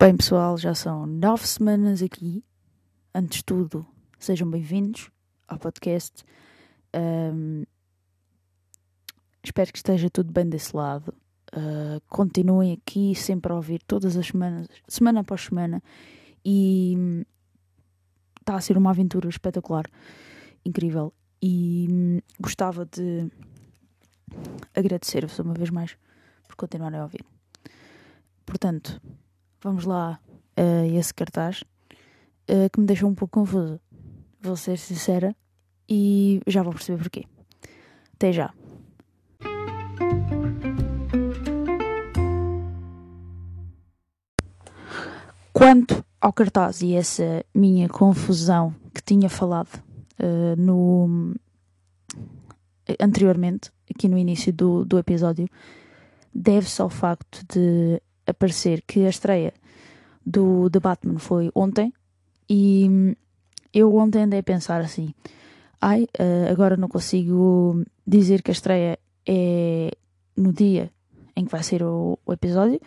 Bem, 0.00 0.16
pessoal, 0.16 0.56
já 0.56 0.74
são 0.74 1.04
nove 1.04 1.46
semanas 1.46 2.02
aqui. 2.02 2.42
Antes 3.14 3.36
de 3.40 3.44
tudo, 3.44 3.86
sejam 4.18 4.50
bem-vindos 4.50 5.10
ao 5.46 5.58
podcast. 5.58 6.24
Um, 6.96 7.64
espero 9.44 9.70
que 9.70 9.76
esteja 9.76 10.08
tudo 10.08 10.32
bem 10.32 10.48
desse 10.48 10.74
lado. 10.74 11.12
Uh, 11.52 12.00
continuem 12.08 12.72
aqui 12.72 13.12
sempre 13.14 13.52
a 13.52 13.56
ouvir 13.56 13.82
todas 13.82 14.16
as 14.16 14.28
semanas, 14.28 14.68
semana 14.86 15.20
após 15.20 15.42
semana. 15.42 15.82
E 16.44 17.24
está 18.40 18.56
a 18.56 18.60
ser 18.60 18.76
uma 18.78 18.90
aventura 18.90 19.28
espetacular, 19.28 19.84
incrível. 20.64 21.12
E 21.42 21.88
hum, 21.90 22.20
gostava 22.38 22.86
de 22.86 23.30
agradecer-vos 24.74 25.38
uma 25.38 25.54
vez 25.54 25.70
mais 25.70 25.96
por 26.46 26.56
continuarem 26.56 26.98
a 26.98 27.02
ouvir. 27.02 27.24
Portanto, 28.44 29.00
vamos 29.62 29.84
lá 29.84 30.20
a 30.56 30.86
esse 30.86 31.14
cartaz 31.14 31.62
uh, 32.48 32.70
que 32.72 32.80
me 32.80 32.86
deixou 32.86 33.08
um 33.08 33.14
pouco 33.14 33.40
confuso. 33.40 33.80
Vou 34.40 34.56
ser 34.56 34.78
sincera 34.78 35.34
e 35.88 36.40
já 36.46 36.62
vou 36.62 36.72
perceber 36.72 36.98
porquê. 36.98 37.24
Até 38.14 38.32
já. 38.32 38.52
Quanto 45.60 46.02
ao 46.18 46.32
cartaz 46.32 46.80
e 46.80 46.94
essa 46.94 47.44
minha 47.54 47.86
confusão 47.86 48.74
que 48.94 49.02
tinha 49.02 49.28
falado 49.28 49.68
uh, 50.18 50.56
no 50.56 51.34
anteriormente, 52.98 53.70
aqui 53.94 54.08
no 54.08 54.16
início 54.16 54.54
do, 54.54 54.86
do 54.86 54.98
episódio, 54.98 55.46
deve-se 56.34 56.80
ao 56.80 56.88
facto 56.88 57.44
de 57.46 58.00
aparecer 58.26 58.82
que 58.86 59.04
a 59.04 59.10
estreia 59.10 59.52
do 60.24 60.70
The 60.70 60.80
Batman 60.80 61.18
foi 61.18 61.50
ontem 61.54 61.92
e 62.48 63.14
eu 63.70 63.94
ontem 63.96 64.22
andei 64.22 64.38
a 64.38 64.42
pensar 64.42 64.80
assim: 64.80 65.12
ai, 65.78 66.04
uh, 66.04 66.50
agora 66.50 66.74
não 66.74 66.88
consigo 66.88 67.84
dizer 68.06 68.40
que 68.40 68.50
a 68.50 68.52
estreia 68.52 68.98
é 69.28 69.90
no 70.34 70.54
dia 70.54 70.90
em 71.36 71.44
que 71.44 71.52
vai 71.52 71.62
ser 71.62 71.82
o, 71.82 72.18
o 72.24 72.32
episódio, 72.32 72.80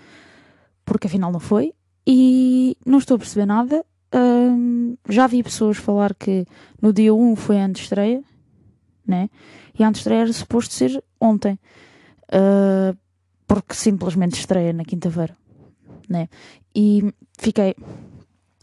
porque 0.83 1.05
afinal 1.05 1.31
não 1.31 1.39
foi, 1.39 1.71
e 2.05 2.77
não 2.85 2.97
estou 2.97 3.15
a 3.15 3.19
perceber 3.19 3.45
nada. 3.45 3.85
Já 5.09 5.27
vi 5.27 5.41
pessoas 5.41 5.77
falar 5.77 6.13
que 6.13 6.45
no 6.81 6.93
dia 6.93 7.13
1 7.13 7.35
foi 7.35 7.59
a 7.59 7.67
estreia, 7.67 8.23
né? 9.05 9.29
E 9.77 9.83
a 9.83 9.89
estreia 9.89 10.21
era 10.21 10.33
suposto 10.33 10.73
ser 10.73 11.03
ontem. 11.19 11.59
Uh, 12.29 12.97
porque 13.47 13.73
simplesmente 13.73 14.39
estreia 14.39 14.73
na 14.73 14.83
quinta-feira, 14.83 15.37
né? 16.09 16.29
E 16.75 17.13
fiquei, 17.37 17.75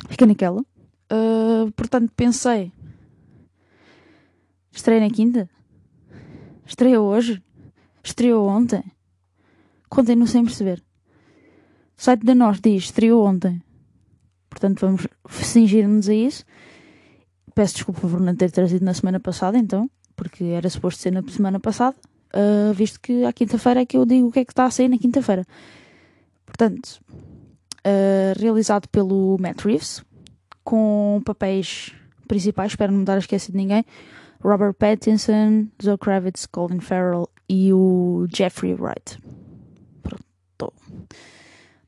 fiquei 0.08 0.26
naquela. 0.26 0.60
Uh, 0.60 1.70
portanto, 1.76 2.12
pensei, 2.16 2.72
estreia 4.72 5.00
na 5.00 5.10
quinta? 5.10 5.48
Estreia 6.66 7.00
hoje? 7.00 7.42
Estreou 8.02 8.48
ontem? 8.48 8.82
Continuo 9.88 10.26
sem 10.26 10.44
perceber. 10.44 10.82
O 12.00 12.02
site 12.02 12.24
da 12.24 12.34
nós 12.34 12.62
diz 12.62 12.84
estreou 12.84 13.26
ontem. 13.26 13.62
Portanto, 14.48 14.80
vamos 14.80 15.06
fingir-nos 15.28 16.08
a 16.08 16.14
isso. 16.14 16.46
Peço 17.54 17.74
desculpa 17.74 18.00
por 18.00 18.18
não 18.18 18.34
ter 18.34 18.50
trazido 18.50 18.82
na 18.86 18.94
semana 18.94 19.20
passada, 19.20 19.58
então, 19.58 19.90
porque 20.16 20.44
era 20.44 20.70
suposto 20.70 21.02
ser 21.02 21.10
na 21.10 21.22
semana 21.28 21.60
passada 21.60 21.94
uh, 22.34 22.72
visto 22.72 22.98
que 23.00 23.24
à 23.26 23.32
quinta-feira 23.34 23.82
é 23.82 23.86
que 23.86 23.98
eu 23.98 24.06
digo 24.06 24.28
o 24.28 24.32
que 24.32 24.38
é 24.38 24.44
que 24.46 24.52
está 24.52 24.64
a 24.64 24.70
sair 24.70 24.88
na 24.88 24.96
quinta-feira. 24.96 25.44
Portanto, 26.46 27.02
uh, 27.12 28.40
realizado 28.40 28.88
pelo 28.88 29.36
Matt 29.38 29.62
Reeves, 29.62 30.02
com 30.64 31.20
papéis 31.22 31.92
principais, 32.26 32.72
espero 32.72 32.92
não 32.92 33.00
me 33.00 33.04
dar 33.04 33.16
a 33.16 33.18
esquecer 33.18 33.52
de 33.52 33.58
ninguém, 33.58 33.84
Robert 34.42 34.72
Pattinson, 34.72 35.66
Zoe 35.82 35.98
Kravitz, 35.98 36.46
Colin 36.46 36.80
Farrell 36.80 37.28
e 37.46 37.74
o 37.74 38.26
Jeffrey 38.34 38.72
Wright. 38.72 39.18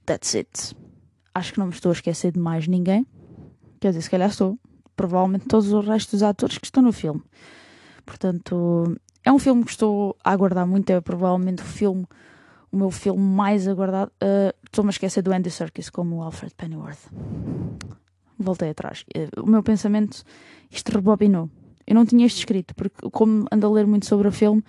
That's 0.07 0.35
it. 0.35 0.75
Acho 1.35 1.53
que 1.53 1.59
não 1.59 1.67
me 1.67 1.73
estou 1.73 1.91
a 1.91 1.93
esquecer 1.93 2.33
de 2.33 2.39
mais 2.39 2.67
ninguém. 2.67 3.07
Quer 3.81 3.89
dizer, 3.89 4.03
se 4.03 4.11
calhar 4.11 4.29
estou. 4.29 4.59
Provavelmente 4.97 5.47
todos 5.47 5.73
os 5.73 5.87
restos 5.87 6.21
dos 6.21 6.23
atores 6.23 6.59
que 6.59 6.67
estão 6.67 6.83
no 6.83 6.93
filme. 6.93 7.23
Portanto, 8.05 8.97
é 9.25 9.33
um 9.33 9.39
filme 9.39 9.65
que 9.65 9.71
estou 9.71 10.17
a 10.23 10.33
aguardar 10.33 10.67
muito, 10.67 10.91
é 10.91 11.01
provavelmente 11.01 11.63
o 11.63 11.67
filme, 11.67 12.05
o 12.71 12.77
meu 12.77 12.91
filme 12.91 13.23
mais 13.23 13.67
aguardado. 13.67 14.13
Uh, 14.23 14.53
Estou-me 14.65 14.89
a 14.89 14.93
esquecer 14.93 15.23
do 15.23 15.33
Andy 15.33 15.51
Serkis 15.51 15.91
como 15.91 16.23
Alfred 16.23 16.55
Pennyworth. 16.55 17.11
Voltei 18.39 18.71
atrás. 18.71 19.05
Uh, 19.17 19.43
o 19.43 19.47
meu 19.47 19.63
pensamento, 19.63 20.25
isto 20.71 20.93
rebobinou. 20.93 21.49
Eu 21.87 21.95
não 21.95 22.05
tinha 22.05 22.27
isto 22.27 22.39
escrito, 22.39 22.75
porque 22.75 23.11
como 23.11 23.47
ando 23.51 23.67
a 23.67 23.71
ler 23.71 23.87
muito 23.87 24.07
sobre 24.07 24.29
o 24.29 24.33
filme, 24.33 24.63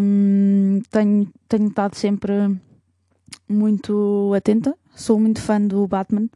um, 0.00 0.80
tenho, 0.90 1.28
tenho 1.48 1.68
estado 1.68 1.94
sempre 1.94 2.32
muito 3.48 4.32
atenta. 4.36 4.76
Sou 4.94 5.18
muito 5.18 5.40
fã 5.40 5.60
do 5.60 5.86
Batman 5.86 6.28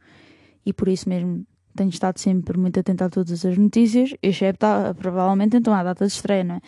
e 0.65 0.73
por 0.73 0.87
isso 0.87 1.07
mesmo 1.07 1.45
tenho 1.75 1.89
estado 1.89 2.17
sempre 2.19 2.57
muito 2.57 2.79
atenta 2.79 3.05
a 3.05 3.09
todas 3.09 3.45
as 3.45 3.57
notícias, 3.57 4.13
excepto 4.21 4.65
provavelmente 4.97 5.55
então 5.55 5.73
à 5.73 5.81
data 5.81 6.05
de 6.05 6.11
estreia, 6.11 6.43
não 6.43 6.55
é? 6.55 6.61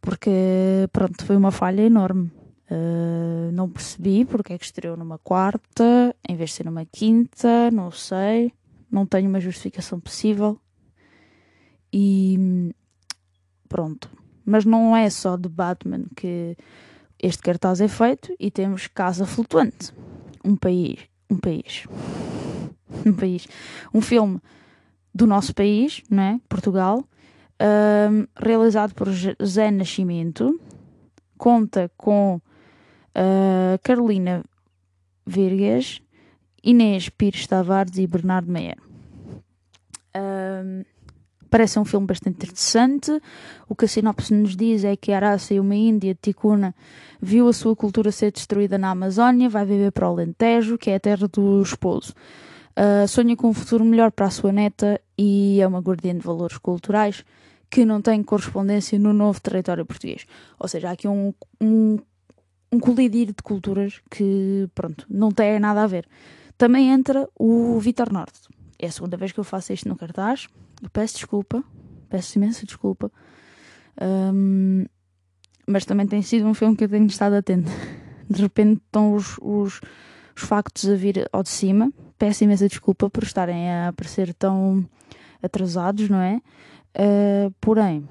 porque 0.00 0.88
pronto, 0.92 1.24
foi 1.24 1.36
uma 1.36 1.50
falha 1.50 1.82
enorme. 1.82 2.30
Uh, 2.70 3.50
não 3.52 3.68
percebi 3.68 4.26
porque 4.26 4.52
é 4.52 4.58
que 4.58 4.64
estreou 4.64 4.94
numa 4.96 5.18
quarta 5.18 6.14
em 6.28 6.36
vez 6.36 6.50
de 6.50 6.56
ser 6.56 6.64
numa 6.66 6.84
quinta, 6.84 7.70
não 7.70 7.90
sei, 7.90 8.52
não 8.90 9.06
tenho 9.06 9.28
uma 9.28 9.40
justificação 9.40 9.98
possível. 9.98 10.60
E 11.92 12.74
pronto. 13.68 14.10
Mas 14.44 14.64
não 14.64 14.96
é 14.96 15.08
só 15.10 15.36
de 15.36 15.48
Batman 15.48 16.04
que 16.14 16.56
este 17.20 17.42
cartaz 17.42 17.80
é 17.80 17.88
feito 17.88 18.34
e 18.38 18.50
temos 18.50 18.86
Casa 18.86 19.26
Flutuante, 19.26 19.92
um 20.44 20.56
país, 20.56 21.00
um 21.30 21.36
país, 21.36 21.84
um 23.04 23.12
país, 23.12 23.46
um 23.92 24.00
filme 24.00 24.40
do 25.14 25.26
nosso 25.26 25.54
país, 25.54 26.02
não 26.08 26.22
é? 26.22 26.40
Portugal, 26.48 27.04
um, 27.60 28.26
realizado 28.36 28.94
por 28.94 29.08
Zé 29.44 29.70
Nascimento, 29.70 30.60
conta 31.36 31.90
com 31.96 32.36
uh, 32.36 33.78
Carolina 33.82 34.44
Virgas, 35.26 36.00
Inês 36.62 37.08
Pires 37.08 37.46
Tavares 37.46 37.98
e 37.98 38.06
Bernardo 38.06 38.50
Meyer. 38.50 38.78
Um, 40.16 40.84
parece 41.48 41.78
um 41.78 41.84
filme 41.84 42.06
bastante 42.06 42.36
interessante. 42.36 43.20
O 43.68 43.74
que 43.74 43.84
a 43.84 43.88
sinopse 43.88 44.32
nos 44.34 44.56
diz 44.56 44.84
é 44.84 44.96
que 44.96 45.12
Araça, 45.12 45.54
uma 45.60 45.74
índia 45.74 46.16
Ticuna, 46.20 46.74
viu 47.20 47.48
a 47.48 47.52
sua 47.52 47.74
cultura 47.74 48.12
ser 48.12 48.32
destruída 48.32 48.78
na 48.78 48.90
Amazónia, 48.90 49.48
vai 49.48 49.64
viver 49.64 49.92
para 49.92 50.08
o 50.08 50.12
Alentejo, 50.12 50.78
que 50.78 50.90
é 50.90 50.96
a 50.96 51.00
terra 51.00 51.28
do 51.28 51.62
esposo. 51.62 52.14
Uh, 52.76 53.08
sonha 53.08 53.34
com 53.36 53.48
um 53.48 53.52
futuro 53.52 53.84
melhor 53.84 54.12
para 54.12 54.26
a 54.26 54.30
sua 54.30 54.52
neta 54.52 55.00
e 55.18 55.60
é 55.60 55.66
uma 55.66 55.80
guardiã 55.80 56.14
de 56.14 56.20
valores 56.20 56.58
culturais 56.58 57.24
que 57.68 57.84
não 57.84 58.00
tem 58.00 58.22
correspondência 58.22 58.98
no 58.98 59.12
novo 59.12 59.40
território 59.40 59.84
português. 59.84 60.24
Ou 60.58 60.68
seja, 60.68 60.88
há 60.88 60.92
aqui 60.92 61.08
um, 61.08 61.34
um, 61.60 61.98
um 62.72 62.78
colidir 62.78 63.26
de 63.26 63.42
culturas 63.42 64.00
que, 64.10 64.68
pronto, 64.74 65.04
não 65.10 65.30
tem 65.30 65.58
nada 65.58 65.82
a 65.82 65.86
ver. 65.86 66.06
Também 66.56 66.90
entra 66.90 67.28
o 67.38 67.78
Vitor 67.78 68.12
Norte. 68.12 68.40
É 68.78 68.86
a 68.86 68.90
segunda 68.90 69.16
vez 69.16 69.32
que 69.32 69.40
eu 69.40 69.44
faço 69.44 69.72
isto 69.72 69.88
no 69.88 69.96
cartaz. 69.96 70.46
Eu 70.82 70.88
peço 70.90 71.14
desculpa, 71.14 71.64
peço 72.08 72.38
imensa 72.38 72.64
desculpa. 72.64 73.10
Um, 74.00 74.84
mas 75.66 75.84
também 75.84 76.06
tem 76.06 76.22
sido 76.22 76.46
um 76.46 76.54
filme 76.54 76.76
que 76.76 76.84
eu 76.84 76.88
tenho 76.88 77.06
estado 77.06 77.34
atento. 77.34 77.70
De 78.30 78.42
repente 78.42 78.80
estão 78.84 79.14
os, 79.14 79.36
os, 79.38 79.80
os 80.36 80.42
factos 80.42 80.88
a 80.88 80.94
vir 80.94 81.28
ao 81.32 81.42
de 81.42 81.48
cima. 81.48 81.92
Peço 82.18 82.44
imensa 82.44 82.68
desculpa 82.68 83.10
por 83.10 83.22
estarem 83.22 83.70
a 83.70 83.88
aparecer 83.88 84.32
tão 84.34 84.88
atrasados, 85.42 86.08
não 86.08 86.20
é? 86.20 86.40
Uh, 86.96 87.54
porém, 87.60 88.08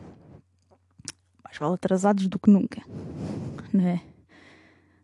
mais 1.44 1.58
vale 1.58 1.74
atrasados 1.74 2.28
do 2.28 2.40
que 2.40 2.50
nunca, 2.50 2.81
não 3.74 3.86
é? 3.86 4.02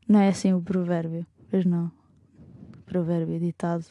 Não 0.07 0.19
é 0.19 0.29
assim 0.29 0.53
o 0.53 0.61
provérbio, 0.61 1.25
pois 1.49 1.65
não. 1.65 1.91
Provérbio 2.85 3.39
ditado. 3.39 3.85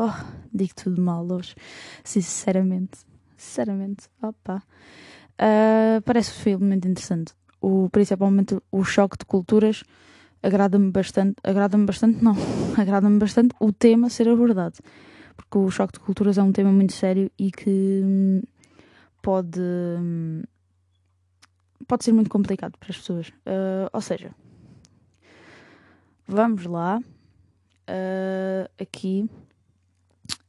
Oh, 0.00 0.14
digo 0.54 0.74
tudo 0.76 1.02
mal 1.02 1.26
hoje. 1.28 1.56
Sinceramente, 2.04 2.98
sinceramente, 3.36 4.08
opa. 4.22 4.62
Uh, 5.34 6.00
parece 6.04 6.30
um 6.30 6.42
filme 6.44 6.66
muito 6.66 6.86
interessante. 6.86 7.32
O, 7.60 7.88
principalmente 7.90 8.56
o 8.70 8.84
choque 8.84 9.18
de 9.18 9.24
culturas 9.24 9.82
agrada-me 10.40 10.92
bastante, 10.92 11.34
agrada-me 11.42 11.84
bastante, 11.84 12.22
não, 12.22 12.36
agrada-me 12.78 13.18
bastante 13.18 13.56
o 13.58 13.72
tema 13.72 14.08
ser 14.08 14.28
abordado, 14.28 14.76
porque 15.36 15.58
o 15.58 15.68
choque 15.68 15.94
de 15.94 15.98
culturas 15.98 16.38
é 16.38 16.44
um 16.44 16.52
tema 16.52 16.70
muito 16.70 16.92
sério 16.92 17.28
e 17.36 17.50
que 17.50 18.00
hum, 18.04 18.40
pode 19.20 19.60
hum, 19.60 20.44
pode 21.88 22.04
ser 22.04 22.12
muito 22.12 22.30
complicado 22.30 22.78
para 22.78 22.90
as 22.90 22.98
pessoas. 22.98 23.30
Uh, 23.30 23.90
ou 23.92 24.00
seja, 24.00 24.30
vamos 26.28 26.66
lá 26.66 27.00
uh, 27.00 28.70
aqui 28.80 29.28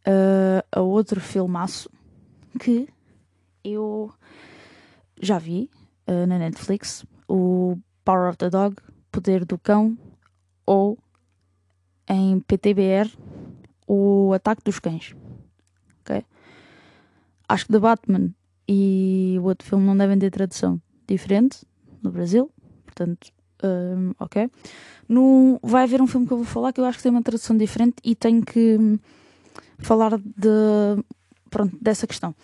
uh, 0.07 0.63
a 0.71 0.81
outro 0.81 1.19
filmaço 1.19 1.89
que 2.59 2.87
eu 3.63 4.11
já 5.21 5.37
vi 5.37 5.69
na 6.27 6.39
Netflix, 6.39 7.05
o 7.27 7.77
Power 8.03 8.29
of 8.29 8.37
the 8.39 8.49
Dog, 8.49 8.77
Poder 9.11 9.45
do 9.45 9.59
Cão, 9.59 9.95
ou 10.65 10.97
em 12.07 12.39
PTBR, 12.39 13.15
o 13.87 14.33
Ataque 14.33 14.63
dos 14.63 14.79
Cães. 14.79 15.15
Okay? 16.01 16.25
Acho 17.47 17.65
que 17.65 17.71
The 17.71 17.79
Batman 17.79 18.31
e 18.67 19.37
o 19.39 19.43
outro 19.43 19.67
filme 19.67 19.85
não 19.85 19.97
devem 19.97 20.17
ter 20.17 20.31
tradução 20.31 20.81
diferente 21.07 21.65
no 22.01 22.11
Brasil, 22.11 22.51
portanto, 22.85 23.31
um, 23.63 24.11
ok. 24.19 24.49
No, 25.07 25.59
vai 25.63 25.83
haver 25.83 26.01
um 26.01 26.07
filme 26.07 26.27
que 26.27 26.33
eu 26.33 26.37
vou 26.37 26.45
falar 26.45 26.71
que 26.71 26.79
eu 26.79 26.85
acho 26.85 26.99
que 26.99 27.03
tem 27.03 27.11
uma 27.11 27.23
tradução 27.23 27.57
diferente 27.57 27.95
e 28.03 28.15
tenho 28.15 28.43
que 28.43 28.77
hum, 28.79 28.99
falar 29.79 30.17
de, 30.17 31.03
pronto, 31.49 31.77
dessa 31.81 32.05
questão. 32.05 32.35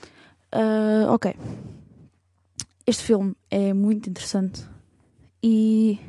Uh, 0.53 1.11
ok. 1.11 1.35
Este 2.87 3.03
filme 3.03 3.35
é 3.49 3.73
muito 3.73 4.09
interessante 4.09 4.63
e 5.41 5.99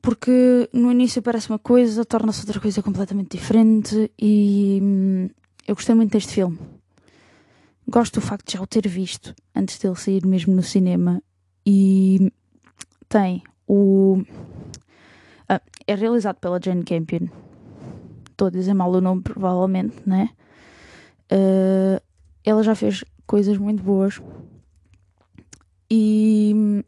porque 0.00 0.68
no 0.72 0.90
início 0.90 1.22
parece 1.22 1.48
uma 1.48 1.58
coisa, 1.58 2.04
torna-se 2.04 2.40
outra 2.40 2.60
coisa 2.60 2.82
completamente 2.82 3.36
diferente 3.36 4.10
e 4.18 4.78
hum, 4.82 5.28
eu 5.66 5.74
gostei 5.74 5.94
muito 5.94 6.12
deste 6.12 6.34
filme. 6.34 6.58
Gosto 7.88 8.14
do 8.14 8.20
facto 8.20 8.46
de 8.46 8.54
já 8.54 8.62
o 8.62 8.66
ter 8.66 8.86
visto 8.88 9.34
antes 9.54 9.78
dele 9.78 9.96
sair 9.96 10.26
mesmo 10.26 10.54
no 10.54 10.62
cinema 10.62 11.22
e 11.66 12.30
tem 13.08 13.42
o. 13.66 14.22
Ah, 15.48 15.60
é 15.86 15.94
realizado 15.94 16.36
pela 16.36 16.60
Jane 16.62 16.84
Campion. 16.84 17.28
Estou 18.34 18.48
a 18.48 18.50
dizer 18.50 18.74
mal 18.74 18.90
o 18.90 19.00
nome, 19.00 19.22
provavelmente, 19.22 19.94
né? 20.04 20.30
Uh, 21.30 22.02
ela 22.44 22.64
já 22.64 22.74
fez 22.74 23.04
coisas 23.28 23.56
muito 23.56 23.80
boas 23.80 24.20
e 25.88 26.84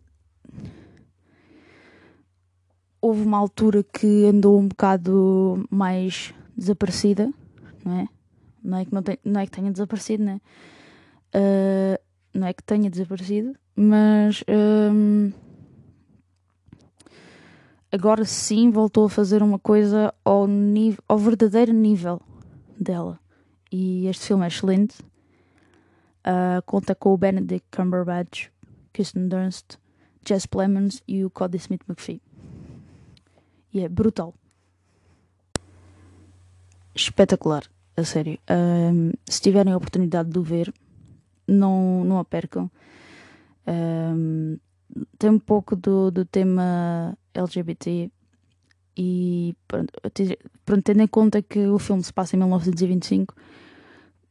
houve 3.01 3.23
uma 3.23 3.39
altura 3.39 3.85
que 3.85 4.25
andou 4.25 4.59
um 4.59 4.67
bocado 4.67 5.65
mais 5.71 6.35
desaparecida, 6.57 7.33
não 7.85 8.01
é? 8.01 8.09
Não 8.65 8.79
é 8.79 8.85
que, 8.85 8.93
não, 8.93 9.03
tem, 9.05 9.19
não 9.25 9.41
é 9.41 9.47
que 9.47 9.53
tenha 9.53 9.71
desaparecido, 9.71 10.25
né? 10.25 10.41
Uh, 11.33 12.01
não 12.35 12.49
é 12.49 12.53
que 12.53 12.65
tenha 12.65 12.91
desaparecido, 12.91 13.55
mas 13.77 14.43
um, 14.49 15.31
agora 17.97 18.27
sim 18.27 18.71
voltou 18.71 19.07
a 19.07 19.09
fazer 19.09 19.43
uma 19.43 19.59
coisa 19.59 20.13
ao, 20.23 20.47
nível, 20.47 21.03
ao 21.09 21.17
verdadeiro 21.17 21.73
nível 21.73 22.21
dela. 22.79 23.19
E 23.73 24.07
este 24.07 24.27
filme 24.27 24.45
é 24.45 24.49
excelente. 24.49 25.01
Uh, 25.01 26.61
conta 26.67 26.95
com 26.95 27.15
o 27.15 27.17
Benedict 27.17 27.67
Cumberbatch, 27.75 28.49
Kirsten 28.93 29.29
Dunst, 29.29 29.79
Jess 30.29 30.45
Plemons 30.45 31.03
e 31.09 31.25
o 31.25 31.31
Cody 31.31 31.57
Smith 31.57 31.81
McPhee. 31.89 32.21
E 33.73 33.81
é 33.81 33.89
brutal. 33.89 34.35
Espetacular, 36.95 37.65
a 37.97 38.05
sério. 38.05 38.39
Se 39.29 39.41
tiverem 39.41 39.73
a 39.73 39.77
oportunidade 39.77 40.31
de 40.31 40.39
o 40.39 40.43
ver, 40.43 40.73
não, 41.47 42.05
não 42.05 42.19
a 42.19 42.25
percam. 42.25 42.71
Tem 45.19 45.31
um 45.31 45.39
pouco 45.39 45.77
do, 45.77 46.11
do 46.11 46.25
tema 46.25 47.17
LGBT 47.39 48.11
e 48.97 49.55
pronto, 49.69 49.93
pronto, 50.65 50.83
tendo 50.83 51.03
em 51.03 51.07
conta 51.07 51.43
que 51.43 51.67
o 51.67 51.79
filme 51.79 52.03
se 52.03 52.13
passa 52.13 52.35
em 52.35 52.39
1925, 52.39 53.35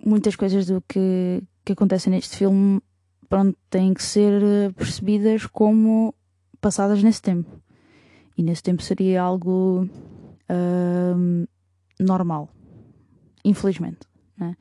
muitas 0.03 0.35
coisas 0.35 0.65
do 0.65 0.81
que, 0.81 1.43
que 1.63 1.73
acontecem 1.73 2.11
neste 2.11 2.37
filme 2.37 2.81
pronto, 3.29 3.57
têm 3.69 3.93
que 3.93 4.03
ser 4.03 4.41
percebidas 4.73 5.45
como 5.45 6.15
passadas 6.59 7.03
nesse 7.03 7.21
tempo. 7.21 7.61
E 8.37 8.43
nesse 8.43 8.63
tempo 8.63 8.81
seria 8.81 9.21
algo 9.21 9.87
um, 10.49 11.45
normal, 11.99 12.49
infelizmente. 13.43 13.99
Né? 14.37 14.55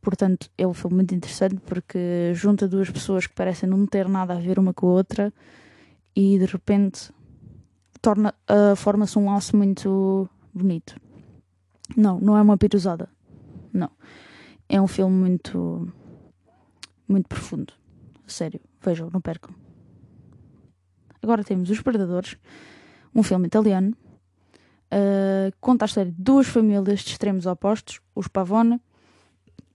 Portanto, 0.00 0.48
é 0.56 0.66
um 0.66 0.72
filme 0.72 0.96
muito 0.96 1.14
interessante 1.14 1.60
porque 1.66 2.32
junta 2.32 2.68
duas 2.68 2.90
pessoas 2.90 3.26
que 3.26 3.34
parecem 3.34 3.68
não 3.68 3.86
ter 3.86 4.08
nada 4.08 4.34
a 4.34 4.38
ver 4.38 4.58
uma 4.58 4.72
com 4.72 4.86
a 4.86 4.92
outra 4.92 5.34
e 6.14 6.38
de 6.38 6.46
repente 6.46 7.10
torna 7.98 8.34
uh, 8.50 8.76
forma-se 8.76 9.18
um 9.18 9.26
laço 9.26 9.56
muito 9.56 10.28
bonito. 10.52 11.00
Não, 11.96 12.18
não 12.18 12.36
é 12.36 12.42
uma 12.42 12.56
pirosada. 12.56 13.08
Não. 13.72 13.90
É 14.68 14.80
um 14.80 14.86
filme 14.86 15.14
muito 15.14 15.92
muito 17.08 17.28
profundo. 17.28 17.72
Sério, 18.26 18.60
vejam, 18.82 19.08
não 19.12 19.20
percam. 19.20 19.54
Agora 21.22 21.44
temos 21.44 21.70
Os 21.70 21.80
Predadores, 21.80 22.36
um 23.14 23.22
filme 23.22 23.46
italiano. 23.46 23.96
Uh, 24.86 25.54
conta 25.60 25.84
a 25.84 25.86
história 25.86 26.10
de 26.10 26.20
duas 26.20 26.46
famílias 26.46 27.00
de 27.00 27.10
extremos 27.10 27.46
opostos, 27.46 28.00
os 28.14 28.28
Pavone 28.28 28.80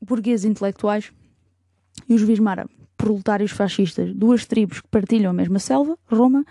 burgueses 0.02 0.46
intelectuais 0.46 1.12
e 2.10 2.14
os 2.16 2.22
Vismara, 2.22 2.68
proletários 2.98 3.52
fascistas, 3.52 4.14
duas 4.14 4.46
tribos 4.46 4.82
que 4.82 4.88
partilham 4.88 5.30
a 5.30 5.34
mesma 5.34 5.60
selva, 5.60 5.98
Roma, 6.08 6.46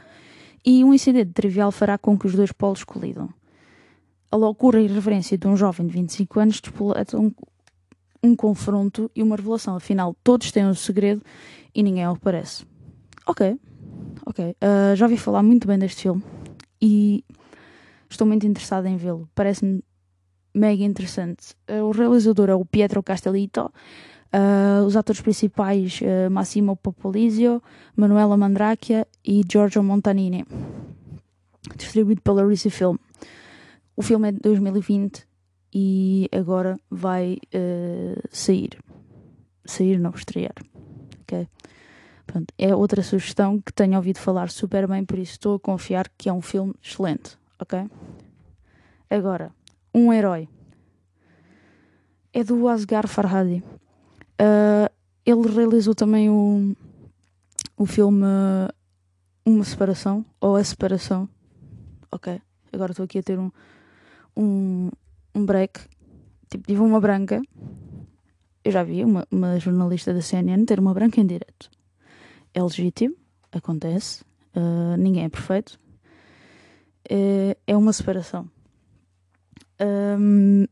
e 0.64 0.84
um 0.84 0.92
incidente 0.92 1.32
trivial 1.32 1.70
fará 1.72 1.96
com 1.96 2.18
que 2.18 2.26
os 2.26 2.34
dois 2.34 2.52
polos 2.52 2.84
colidam. 2.84 3.28
A 4.30 4.36
loucura 4.36 4.80
e 4.80 4.84
irreverência 4.84 5.36
de 5.36 5.46
um 5.46 5.56
jovem 5.56 5.86
de 5.86 5.92
25 5.92 6.40
anos 6.40 6.60
despoletam 6.60 7.26
um, 7.26 7.32
um 8.22 8.36
confronto 8.36 9.10
e 9.14 9.22
uma 9.22 9.36
revelação. 9.36 9.76
Afinal, 9.76 10.14
todos 10.22 10.52
têm 10.52 10.66
um 10.66 10.74
segredo 10.74 11.22
e 11.74 11.82
ninguém 11.82 12.06
o 12.06 12.16
parece. 12.16 12.64
Ok, 13.26 13.58
ok. 14.26 14.50
Uh, 14.50 14.96
já 14.96 15.06
ouvi 15.06 15.16
falar 15.16 15.42
muito 15.42 15.66
bem 15.66 15.78
deste 15.78 16.02
filme 16.02 16.22
e 16.80 17.24
estou 18.08 18.26
muito 18.26 18.46
interessada 18.46 18.88
em 18.88 18.96
vê-lo. 18.96 19.28
Parece-me 19.34 19.82
mega 20.54 20.84
interessante. 20.84 21.54
Uh, 21.68 21.84
o 21.84 21.90
realizador 21.90 22.50
é 22.50 22.54
o 22.54 22.64
Pietro 22.64 23.02
Castellito. 23.02 23.72
Uh, 24.32 24.84
os 24.86 24.96
atores 24.96 25.20
principais 25.20 26.00
uh, 26.00 26.30
Massimo 26.30 26.76
Popolizio, 26.76 27.60
Manuela 27.96 28.36
Mandracchia 28.36 29.06
e 29.24 29.42
Giorgio 29.50 29.82
Montanini. 29.82 30.44
Distribuído 31.76 32.22
pela 32.22 32.46
Risi 32.46 32.70
Film. 32.70 32.96
O 33.96 34.02
filme 34.02 34.28
é 34.28 34.32
de 34.32 34.38
2020 34.38 35.26
e 35.74 36.28
agora 36.32 36.78
vai 36.90 37.38
sair. 38.30 38.78
Sair, 39.64 39.98
não, 39.98 40.10
estrear. 40.10 40.54
Ok? 41.20 41.46
Pronto, 42.26 42.54
é 42.56 42.74
outra 42.74 43.02
sugestão 43.02 43.60
que 43.60 43.72
tenho 43.72 43.96
ouvido 43.96 44.18
falar 44.18 44.50
super 44.50 44.86
bem, 44.86 45.04
por 45.04 45.18
isso 45.18 45.32
estou 45.32 45.56
a 45.56 45.60
confiar 45.60 46.08
que 46.16 46.28
é 46.28 46.32
um 46.32 46.40
filme 46.40 46.72
excelente. 46.80 47.36
Ok? 47.58 47.90
Agora, 49.10 49.52
um 49.92 50.12
herói. 50.12 50.48
É 52.32 52.44
do 52.44 52.68
Asghar 52.68 53.08
Farhadi. 53.08 53.64
Uh, 54.40 54.90
ele 55.26 55.54
realizou 55.54 55.94
também 55.94 56.30
o, 56.30 56.74
o 57.76 57.84
filme 57.84 58.24
Uma 59.44 59.64
Separação, 59.64 60.24
ou 60.40 60.56
A 60.56 60.64
Separação. 60.64 61.28
Ok, 62.10 62.40
agora 62.72 62.92
estou 62.92 63.04
aqui 63.04 63.18
a 63.18 63.22
ter 63.22 63.38
um, 63.38 63.50
um, 64.34 64.88
um 65.34 65.44
break. 65.44 65.80
Tipo, 66.48 66.66
tive 66.66 66.80
uma 66.80 67.00
branca. 67.00 67.42
Eu 68.64 68.72
já 68.72 68.82
vi 68.82 69.04
uma, 69.04 69.26
uma 69.30 69.60
jornalista 69.60 70.14
da 70.14 70.22
CNN 70.22 70.64
ter 70.64 70.80
uma 70.80 70.94
branca 70.94 71.20
em 71.20 71.26
direto. 71.26 71.70
É 72.54 72.62
legítimo, 72.62 73.14
acontece. 73.52 74.24
Uh, 74.56 74.96
ninguém 74.96 75.24
é 75.24 75.28
perfeito. 75.28 75.78
Uh, 77.10 77.54
é 77.66 77.76
uma 77.76 77.92
separação. 77.92 78.50
Um, 80.18 80.66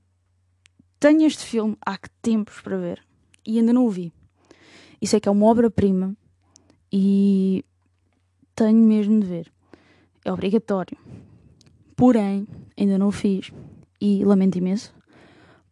tenho 0.99 1.27
este 1.27 1.45
filme 1.45 1.77
há 1.85 1.97
que 1.97 2.11
tempos 2.23 2.61
para 2.61 2.77
ver 2.77 3.08
e 3.49 3.59
ainda 3.59 3.73
não 3.73 3.87
o 3.87 3.90
vi. 3.90 4.12
E 5.00 5.07
sei 5.07 5.19
que 5.19 5.28
é 5.28 5.33
uma 5.33 5.47
obra-prima 5.47 6.14
e 6.93 7.64
tenho 8.55 8.78
mesmo 8.78 9.19
de 9.21 9.26
ver. 9.26 9.52
É 10.23 10.31
obrigatório. 10.31 10.99
Porém, 11.97 12.47
ainda 12.76 12.99
não 12.99 13.09
o 13.09 13.11
fiz 13.11 13.50
e 13.99 14.23
lamento 14.23 14.59
imenso 14.59 14.95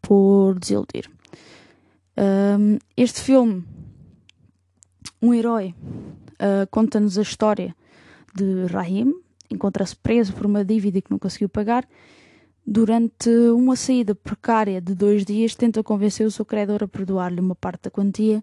por 0.00 0.58
desiludir. 0.58 1.10
Um, 2.16 2.78
este 2.96 3.20
filme, 3.20 3.62
um 5.20 5.34
herói, 5.34 5.74
uh, 6.34 6.66
conta-nos 6.70 7.18
a 7.18 7.22
história 7.22 7.76
de 8.34 8.66
Rahim 8.66 9.14
encontra-se 9.50 9.94
preso 9.94 10.32
por 10.32 10.46
uma 10.46 10.64
dívida 10.64 11.00
que 11.00 11.10
não 11.10 11.18
conseguiu 11.18 11.48
pagar. 11.48 11.86
Durante 12.66 13.30
uma 13.30 13.76
saída 13.76 14.14
precária 14.14 14.80
de 14.80 14.94
dois 14.94 15.24
dias, 15.24 15.54
tenta 15.54 15.84
convencer 15.84 16.26
o 16.26 16.30
seu 16.30 16.44
credor 16.44 16.82
a 16.82 16.88
perdoar-lhe 16.88 17.40
uma 17.40 17.54
parte 17.54 17.84
da 17.84 17.90
quantia, 17.90 18.42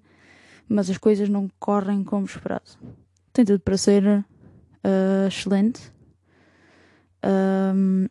mas 0.67 0.89
as 0.89 0.97
coisas 0.97 1.27
não 1.27 1.49
correm 1.59 2.03
como 2.05 2.25
esperado. 2.25 2.71
Tem 3.33 3.43
tudo 3.43 3.59
para 3.59 3.77
ser 3.77 4.05
uh, 4.05 5.27
excelente. 5.27 5.91
Um, 7.25 8.07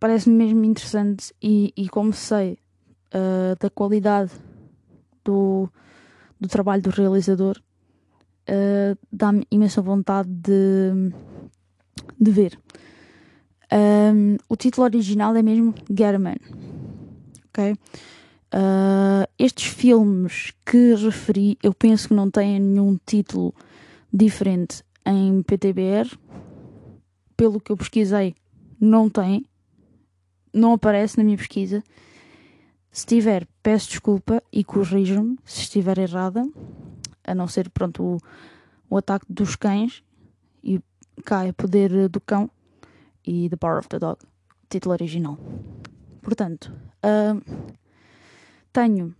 Parece-me 0.00 0.34
mesmo 0.34 0.64
interessante 0.64 1.32
e, 1.40 1.72
e 1.76 1.88
como 1.88 2.12
sei 2.12 2.58
uh, 3.14 3.56
da 3.60 3.70
qualidade 3.70 4.32
do, 5.24 5.68
do 6.40 6.48
trabalho 6.48 6.82
do 6.82 6.90
realizador, 6.90 7.62
uh, 8.48 8.98
dá-me 9.12 9.46
imensa 9.48 9.80
vontade 9.80 10.28
de, 10.28 11.12
de 12.20 12.30
ver. 12.32 12.58
Um, 13.72 14.36
o 14.50 14.56
título 14.56 14.84
original 14.84 15.34
é 15.34 15.42
mesmo 15.42 15.74
German. 15.90 16.36
Ok? 17.48 17.72
Uh, 17.72 19.26
estes 19.38 19.72
filmes 19.72 20.52
que 20.66 20.94
referi, 20.94 21.56
eu 21.62 21.72
penso 21.72 22.08
que 22.08 22.14
não 22.14 22.30
têm 22.30 22.60
nenhum 22.60 22.98
título 23.06 23.54
diferente 24.12 24.84
em 25.06 25.42
PTBR. 25.42 26.18
Pelo 27.34 27.58
que 27.58 27.72
eu 27.72 27.76
pesquisei, 27.76 28.34
não 28.78 29.08
tem. 29.08 29.46
Não 30.52 30.74
aparece 30.74 31.16
na 31.16 31.24
minha 31.24 31.38
pesquisa. 31.38 31.82
Se 32.90 33.06
tiver, 33.06 33.48
peço 33.62 33.88
desculpa 33.88 34.42
e 34.52 34.62
corrijam-me 34.62 35.38
se 35.46 35.62
estiver 35.62 35.96
errada. 35.96 36.46
A 37.24 37.34
não 37.34 37.48
ser, 37.48 37.70
pronto, 37.70 38.02
o, 38.02 38.18
o 38.90 38.98
ataque 38.98 39.24
dos 39.30 39.56
cães 39.56 40.02
e 40.62 40.78
cai 41.24 41.54
poder 41.54 42.06
do 42.10 42.20
cão 42.20 42.50
e 43.26 43.48
The 43.48 43.56
Power 43.56 43.78
of 43.78 43.88
the 43.88 43.98
Dog, 43.98 44.18
título 44.68 44.94
original. 44.94 45.38
Portanto, 46.22 46.72
uh, 47.04 47.40
tenho 48.72 49.14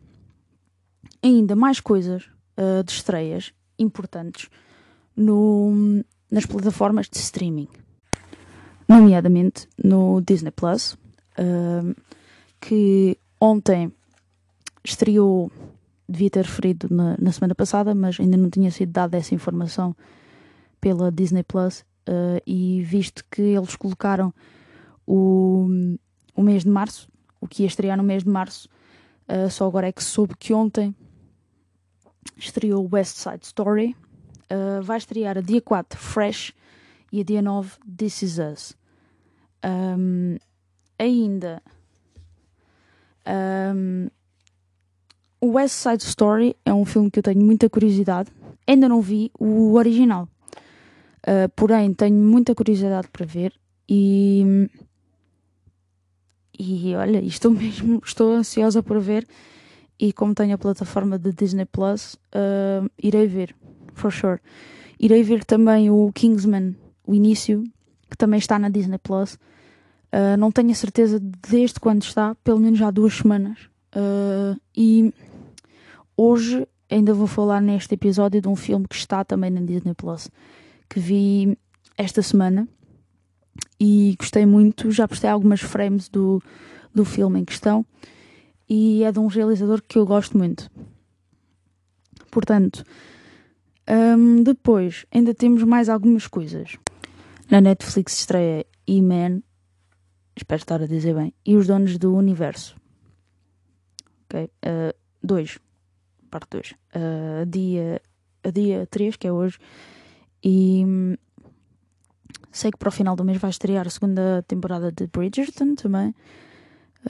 ainda 1.23 1.55
mais 1.55 1.81
coisas 1.81 2.25
uh, 2.57 2.83
de 2.85 2.93
estreias 2.93 3.53
importantes 3.79 4.49
no, 5.17 6.03
nas 6.31 6.47
plataformas 6.47 7.09
de 7.09 7.19
streaming, 7.19 7.69
nomeadamente 8.89 9.69
no 9.83 10.21
Disney 10.21 10.53
Plus, 10.53 10.95
uh, 11.39 11.95
que 12.61 13.19
ontem 13.41 13.93
estreou, 14.85 15.51
devia 16.09 16.31
ter 16.31 16.45
referido 16.45 16.89
na, 16.91 17.17
na, 17.19 17.33
semana 17.33 17.55
passada, 17.55 17.95
mas 17.95 18.19
ainda 18.19 18.37
não 18.37 18.51
tinha 18.51 18.71
sido 18.71 18.93
dada 18.93 19.17
essa 19.17 19.35
informação 19.35 19.95
pela 20.81 21.11
Disney 21.11 21.43
Plus 21.43 21.85
Uh, 22.09 22.43
e 22.47 22.83
visto 22.83 23.25
que 23.31 23.43
eles 23.43 23.77
colocaram 23.77 24.35
o, 25.07 25.69
o 26.35 26.43
mês 26.43 26.65
de 26.65 26.69
março, 26.69 27.09
o 27.41 27.47
que 27.47 27.63
ia 27.63 27.67
estrear 27.67 27.97
no 27.97 28.03
mês 28.03 28.25
de 28.25 28.29
março, 28.29 28.69
uh, 29.29 29.49
só 29.51 29.67
agora 29.67 29.89
é 29.89 29.93
que 29.93 30.03
soube 30.03 30.35
que 30.37 30.53
ontem 30.53 30.95
estreou 32.37 32.89
West 32.91 33.17
Side 33.17 33.45
Story. 33.45 33.97
Uh, 34.51 34.83
vai 34.83 34.99
estrear 34.99 35.39
a 35.39 35.41
dia 35.41 35.61
4 35.61 35.99
Fresh 35.99 36.53
e 37.13 37.21
a 37.21 37.25
dia 37.25 37.41
9 37.41 37.79
This 37.97 38.23
Is 38.23 38.39
Us. 38.39 38.77
Um, 39.65 40.37
ainda 40.99 41.63
um, 43.27 44.09
o 45.41 45.53
West 45.53 45.75
Side 45.75 46.03
Story 46.05 46.57
é 46.65 46.73
um 46.73 46.85
filme 46.85 47.11
que 47.11 47.19
eu 47.19 47.23
tenho 47.23 47.41
muita 47.41 47.69
curiosidade. 47.69 48.31
Ainda 48.67 48.89
não 48.89 49.01
vi 49.01 49.31
o 49.39 49.75
original. 49.75 50.29
Uh, 51.23 51.49
porém, 51.55 51.95
tenho 51.95 52.17
muita 52.17 52.55
curiosidade 52.55 53.09
para 53.09 53.25
ver 53.25 53.52
e. 53.88 54.69
E 56.59 56.95
olha, 56.95 57.19
estou 57.19 57.50
mesmo 57.52 58.00
estou 58.05 58.33
ansiosa 58.33 58.83
por 58.83 59.00
ver. 59.00 59.26
E 59.99 60.12
como 60.12 60.35
tenho 60.35 60.55
a 60.55 60.59
plataforma 60.59 61.19
de 61.19 61.33
Disney 61.33 61.64
Plus, 61.64 62.14
uh, 62.35 62.91
irei 63.00 63.26
ver, 63.26 63.55
for 63.95 64.11
sure. 64.11 64.41
Irei 64.99 65.23
ver 65.23 65.45
também 65.45 65.91
o 65.91 66.11
Kingsman, 66.12 66.75
o 67.07 67.14
início, 67.14 67.62
que 68.11 68.17
também 68.17 68.38
está 68.38 68.59
na 68.59 68.69
Disney 68.69 68.99
Plus. 68.99 69.35
Uh, 70.12 70.37
não 70.38 70.50
tenho 70.50 70.73
a 70.73 70.75
certeza 70.75 71.21
desde 71.21 71.79
quando 71.79 72.02
está, 72.02 72.35
pelo 72.43 72.59
menos 72.59 72.83
há 72.83 72.91
duas 72.91 73.14
semanas. 73.14 73.59
Uh, 73.95 74.61
e 74.76 75.14
hoje 76.17 76.67
ainda 76.91 77.14
vou 77.14 77.26
falar 77.29 77.61
neste 77.61 77.95
episódio 77.95 78.41
de 78.41 78.49
um 78.49 78.57
filme 78.57 78.88
que 78.88 78.97
está 78.97 79.25
também 79.25 79.50
na 79.50 79.61
Disney 79.61 79.95
Plus 79.95 80.29
que 80.93 81.01
vi 81.01 81.57
esta 81.97 82.21
semana 82.21 82.69
e 83.81 84.15
gostei 84.19 84.45
muito. 84.45 84.91
Já 84.91 85.09
postei 85.09 85.31
algumas 85.31 85.63
frames 85.63 86.07
do, 86.07 86.43
do 86.95 87.03
filme 87.03 87.41
em 87.41 87.47
questão 87.47 87.87
e 88.69 89.03
é 89.03 89.11
de 89.11 89.19
um 89.19 89.27
realizador 89.27 89.81
que 89.81 89.97
eu 89.97 90.05
gosto 90.05 90.37
muito. 90.37 90.71
Portanto, 92.31 92.85
um, 93.89 94.43
depois 94.43 95.07
ainda 95.11 95.33
temos 95.33 95.63
mais 95.63 95.89
algumas 95.89 96.27
coisas. 96.27 96.77
Na 97.51 97.63
Netflix 97.63 98.19
estreia 98.19 98.67
E-Man, 98.87 99.41
espero 100.37 100.61
estar 100.61 100.83
a 100.83 100.87
dizer 100.87 101.15
bem, 101.15 101.33
e 101.45 101.57
Os 101.57 101.67
Donos 101.67 101.97
do 101.97 102.15
Universo. 102.15 102.77
Ok? 104.27 104.51
2, 105.23 105.57
uh, 105.57 105.61
parte 106.31 106.51
2. 106.51 106.71
Uh, 106.71 107.47
dia, 107.47 108.03
dia 108.53 108.87
3, 108.91 109.17
que 109.17 109.27
é 109.27 109.33
hoje, 109.33 109.59
e 110.43 110.85
hum, 110.85 111.15
sei 112.51 112.71
que 112.71 112.79
para 112.79 112.89
o 112.89 112.93
final 112.93 113.17
do 113.17 113.25
mês 113.25 113.39
vai 113.39 113.51
estrear 113.51 113.87
a 113.87 113.91
segunda 113.91 114.45
temporada 114.47 114.91
de 114.91 115.07
Bridgerton 115.07 115.75
também. 115.75 116.15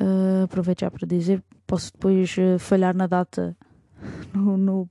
Uh, 0.01 0.45
aproveito 0.45 0.81
já 0.81 0.91
para 0.91 1.07
dizer, 1.07 1.43
posso 1.67 1.93
depois 1.93 2.35
uh, 2.39 2.59
falhar 2.59 2.97
na 2.97 3.07
data 3.07 3.57
no, 4.35 4.57
no, 4.57 4.91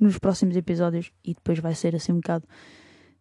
nos 0.00 0.18
próximos 0.18 0.56
episódios 0.56 1.12
e 1.24 1.34
depois 1.34 1.58
vai 1.58 1.74
ser 1.74 1.94
assim 1.94 2.12
um 2.12 2.16
bocado 2.16 2.46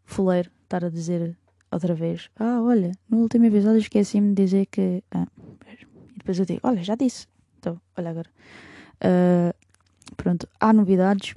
fuleiro 0.03 0.49
estar 0.63 0.85
a 0.85 0.89
dizer 0.89 1.37
outra 1.71 1.93
vez: 1.93 2.29
Ah, 2.37 2.61
olha, 2.61 2.91
no 3.09 3.17
último 3.19 3.45
episódio 3.45 3.79
esqueci-me 3.79 4.29
de 4.29 4.43
dizer 4.43 4.65
que. 4.67 5.03
Ah, 5.11 5.27
e 6.13 6.17
depois 6.17 6.39
eu 6.39 6.45
digo: 6.45 6.61
Olha, 6.63 6.83
já 6.83 6.95
disse. 6.95 7.27
Então, 7.59 7.79
olha 7.97 8.09
agora. 8.11 8.29
Uh, 9.03 9.53
pronto, 10.15 10.47
há 10.59 10.71
novidades, 10.71 11.33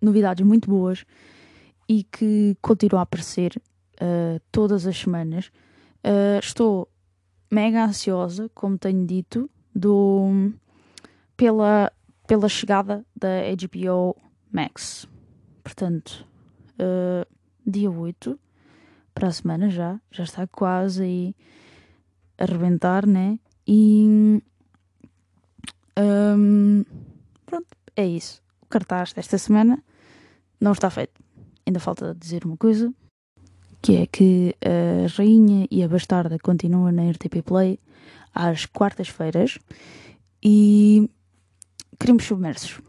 novidades 0.00 0.46
muito 0.46 0.70
boas 0.70 1.04
e 1.88 2.04
que 2.04 2.56
continua 2.60 3.00
a 3.00 3.02
aparecer 3.02 3.60
uh, 4.00 4.40
todas 4.50 4.86
as 4.86 4.96
semanas. 4.96 5.50
Uh, 6.04 6.38
estou 6.40 6.88
mega 7.50 7.84
ansiosa, 7.84 8.50
como 8.54 8.78
tenho 8.78 9.06
dito, 9.06 9.50
do, 9.74 10.52
pela, 11.36 11.92
pela 12.26 12.48
chegada 12.48 13.04
da 13.14 13.28
HBO 13.54 14.16
Max. 14.50 15.06
Portanto, 15.62 16.26
uh, 16.74 17.26
dia 17.66 17.90
8 17.90 18.38
para 19.14 19.28
a 19.28 19.32
semana 19.32 19.68
já, 19.68 20.00
já 20.10 20.24
está 20.24 20.46
quase 20.46 21.02
aí 21.02 21.36
a 22.38 22.44
arrebentar, 22.44 23.06
né? 23.06 23.38
E 23.66 24.42
um, 25.98 26.84
pronto, 27.44 27.68
é 27.94 28.06
isso. 28.06 28.42
O 28.62 28.66
cartaz 28.66 29.12
desta 29.12 29.36
semana 29.36 29.82
não 30.58 30.72
está 30.72 30.88
feito 30.90 31.21
ainda 31.66 31.80
falta 31.80 32.14
dizer 32.14 32.44
uma 32.44 32.56
coisa, 32.56 32.92
que 33.82 33.96
é 33.96 34.06
que 34.06 34.54
a 34.64 35.06
Rainha 35.16 35.66
e 35.70 35.82
a 35.82 35.88
Bastarda 35.88 36.38
continuam 36.38 36.92
na 36.92 37.10
RTP 37.10 37.42
Play 37.44 37.80
às 38.32 38.64
quartas-feiras 38.64 39.58
e 40.42 41.10
Crimes 41.98 42.24
Submersos. 42.24 42.80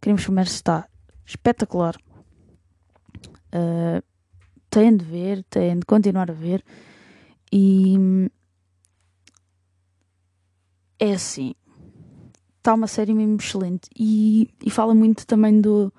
Crimes 0.00 0.22
Submersos 0.22 0.56
está 0.56 0.88
espetacular. 1.24 1.96
Uh, 3.54 4.02
têm 4.68 4.96
de 4.96 5.04
ver, 5.04 5.44
têm 5.44 5.78
de 5.78 5.86
continuar 5.86 6.30
a 6.30 6.34
ver 6.34 6.62
e 7.52 7.96
é 10.98 11.12
assim. 11.12 11.54
Está 12.58 12.74
uma 12.74 12.88
série 12.88 13.14
mesmo 13.14 13.36
excelente 13.36 13.88
e, 13.96 14.50
e 14.64 14.68
fala 14.68 14.94
muito 14.94 15.26
também 15.26 15.60
do, 15.60 15.92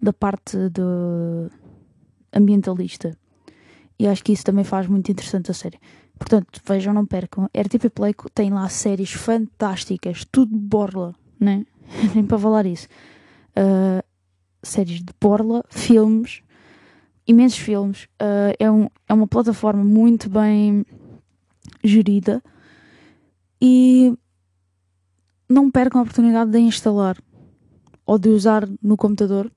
da 0.00 0.12
parte 0.12 0.68
do 0.68 1.50
ambientalista. 2.32 3.16
E 3.98 4.06
acho 4.06 4.22
que 4.22 4.32
isso 4.32 4.44
também 4.44 4.64
faz 4.64 4.86
muito 4.86 5.10
interessante 5.10 5.50
a 5.50 5.54
série. 5.54 5.78
Portanto, 6.18 6.60
vejam, 6.64 6.94
não 6.94 7.06
percam. 7.06 7.46
RTP 7.46 7.90
Play 7.90 8.14
tem 8.34 8.50
lá 8.50 8.68
séries 8.68 9.12
fantásticas, 9.12 10.24
tudo 10.30 10.52
de 10.52 10.64
borla, 10.64 11.14
né? 11.38 11.64
Nem 12.14 12.24
para 12.24 12.38
falar 12.38 12.66
isso. 12.66 12.86
Uh, 13.56 14.02
séries 14.62 15.00
de 15.00 15.12
borla, 15.20 15.64
filmes, 15.68 16.42
imensos 17.26 17.58
filmes. 17.58 18.04
Uh, 18.20 18.54
é, 18.58 18.70
um, 18.70 18.88
é 19.08 19.14
uma 19.14 19.26
plataforma 19.26 19.84
muito 19.84 20.28
bem 20.30 20.84
gerida 21.82 22.42
e 23.60 24.16
não 25.48 25.70
percam 25.70 26.00
a 26.00 26.02
oportunidade 26.02 26.50
de 26.50 26.58
instalar 26.58 27.16
ou 28.06 28.18
de 28.18 28.28
usar 28.28 28.68
no 28.82 28.96
computador 28.96 29.50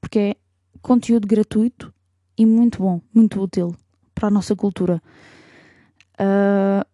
porque 0.00 0.18
é 0.18 0.36
conteúdo 0.80 1.26
gratuito 1.26 1.92
e 2.38 2.46
muito 2.46 2.78
bom, 2.78 3.00
muito 3.12 3.40
útil 3.40 3.74
para 4.14 4.28
a 4.28 4.30
nossa 4.30 4.54
cultura. 4.54 5.02
Uh, 6.14 6.86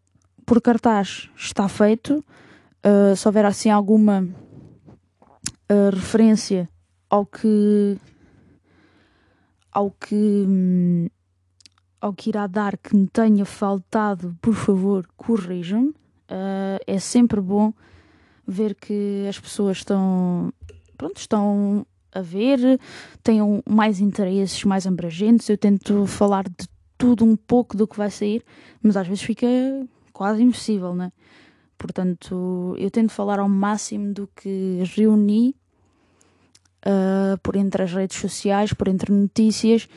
por 0.44 0.60
cartaz 0.60 1.30
está 1.36 1.68
feito. 1.68 2.24
Uh, 2.84 3.14
se 3.14 3.28
houver 3.28 3.44
assim 3.44 3.70
alguma 3.70 4.22
uh, 4.22 5.90
referência 5.94 6.68
ao 7.08 7.24
que 7.24 7.96
ao 9.70 9.90
que 9.90 10.14
hum, 10.48 11.08
ao 12.00 12.12
que 12.12 12.30
irá 12.30 12.46
dar 12.46 12.76
que 12.76 12.96
me 12.96 13.06
tenha 13.06 13.44
faltado, 13.44 14.36
por 14.42 14.54
favor, 14.54 15.06
corrijam-me. 15.16 15.90
Uh, 15.90 16.82
é 16.86 16.98
sempre 16.98 17.40
bom 17.40 17.72
ver 18.46 18.74
que 18.74 19.26
as 19.28 19.38
pessoas 19.38 19.78
estão 19.78 20.52
pronto, 20.96 21.18
estão 21.18 21.86
a 22.12 22.20
ver, 22.20 22.78
tenham 23.22 23.62
mais 23.68 24.00
interesses 24.00 24.64
mais 24.64 24.86
abrangentes. 24.86 25.48
Eu 25.48 25.58
tento 25.58 26.06
falar 26.06 26.44
de 26.44 26.68
tudo 26.98 27.24
um 27.24 27.36
pouco 27.36 27.76
do 27.76 27.86
que 27.86 27.96
vai 27.96 28.10
sair, 28.10 28.44
mas 28.82 28.96
às 28.96 29.06
vezes 29.06 29.22
fica 29.22 29.46
quase 30.12 30.42
impossível, 30.42 30.94
né? 30.94 31.12
Portanto, 31.76 32.76
eu 32.78 32.90
tento 32.90 33.10
falar 33.10 33.40
ao 33.40 33.48
máximo 33.48 34.12
do 34.12 34.28
que 34.36 34.82
reuni 34.94 35.56
uh, 36.86 37.36
por 37.42 37.56
entre 37.56 37.82
as 37.82 37.92
redes 37.92 38.18
sociais, 38.18 38.72
por 38.72 38.86
entre 38.86 39.12
notícias, 39.12 39.88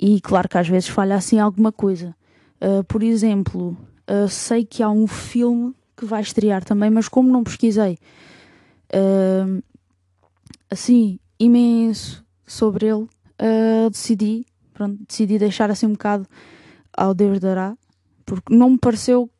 e 0.00 0.20
claro 0.20 0.48
que 0.48 0.56
às 0.56 0.68
vezes 0.68 0.88
falha 0.88 1.16
assim 1.16 1.38
alguma 1.38 1.70
coisa. 1.70 2.16
Uh, 2.62 2.82
por 2.84 3.02
exemplo, 3.02 3.76
uh, 4.08 4.28
sei 4.28 4.64
que 4.64 4.82
há 4.82 4.88
um 4.88 5.06
filme 5.06 5.74
que 5.94 6.06
vai 6.06 6.22
estrear 6.22 6.64
também, 6.64 6.88
mas 6.88 7.08
como 7.08 7.30
não 7.30 7.44
pesquisei 7.44 7.98
assim 10.70 11.18
imenso 11.44 12.24
sobre 12.46 12.86
ele, 12.86 13.06
decidi, 13.90 14.46
pronto, 14.72 14.98
decidi 15.08 15.38
deixar 15.38 15.70
assim 15.70 15.86
um 15.86 15.92
bocado 15.92 16.26
ao 16.92 17.14
Deus 17.14 17.40
dará, 17.40 17.76
porque 18.24 18.54
não 18.54 18.70
me 18.70 18.78
pareceu 18.78 19.30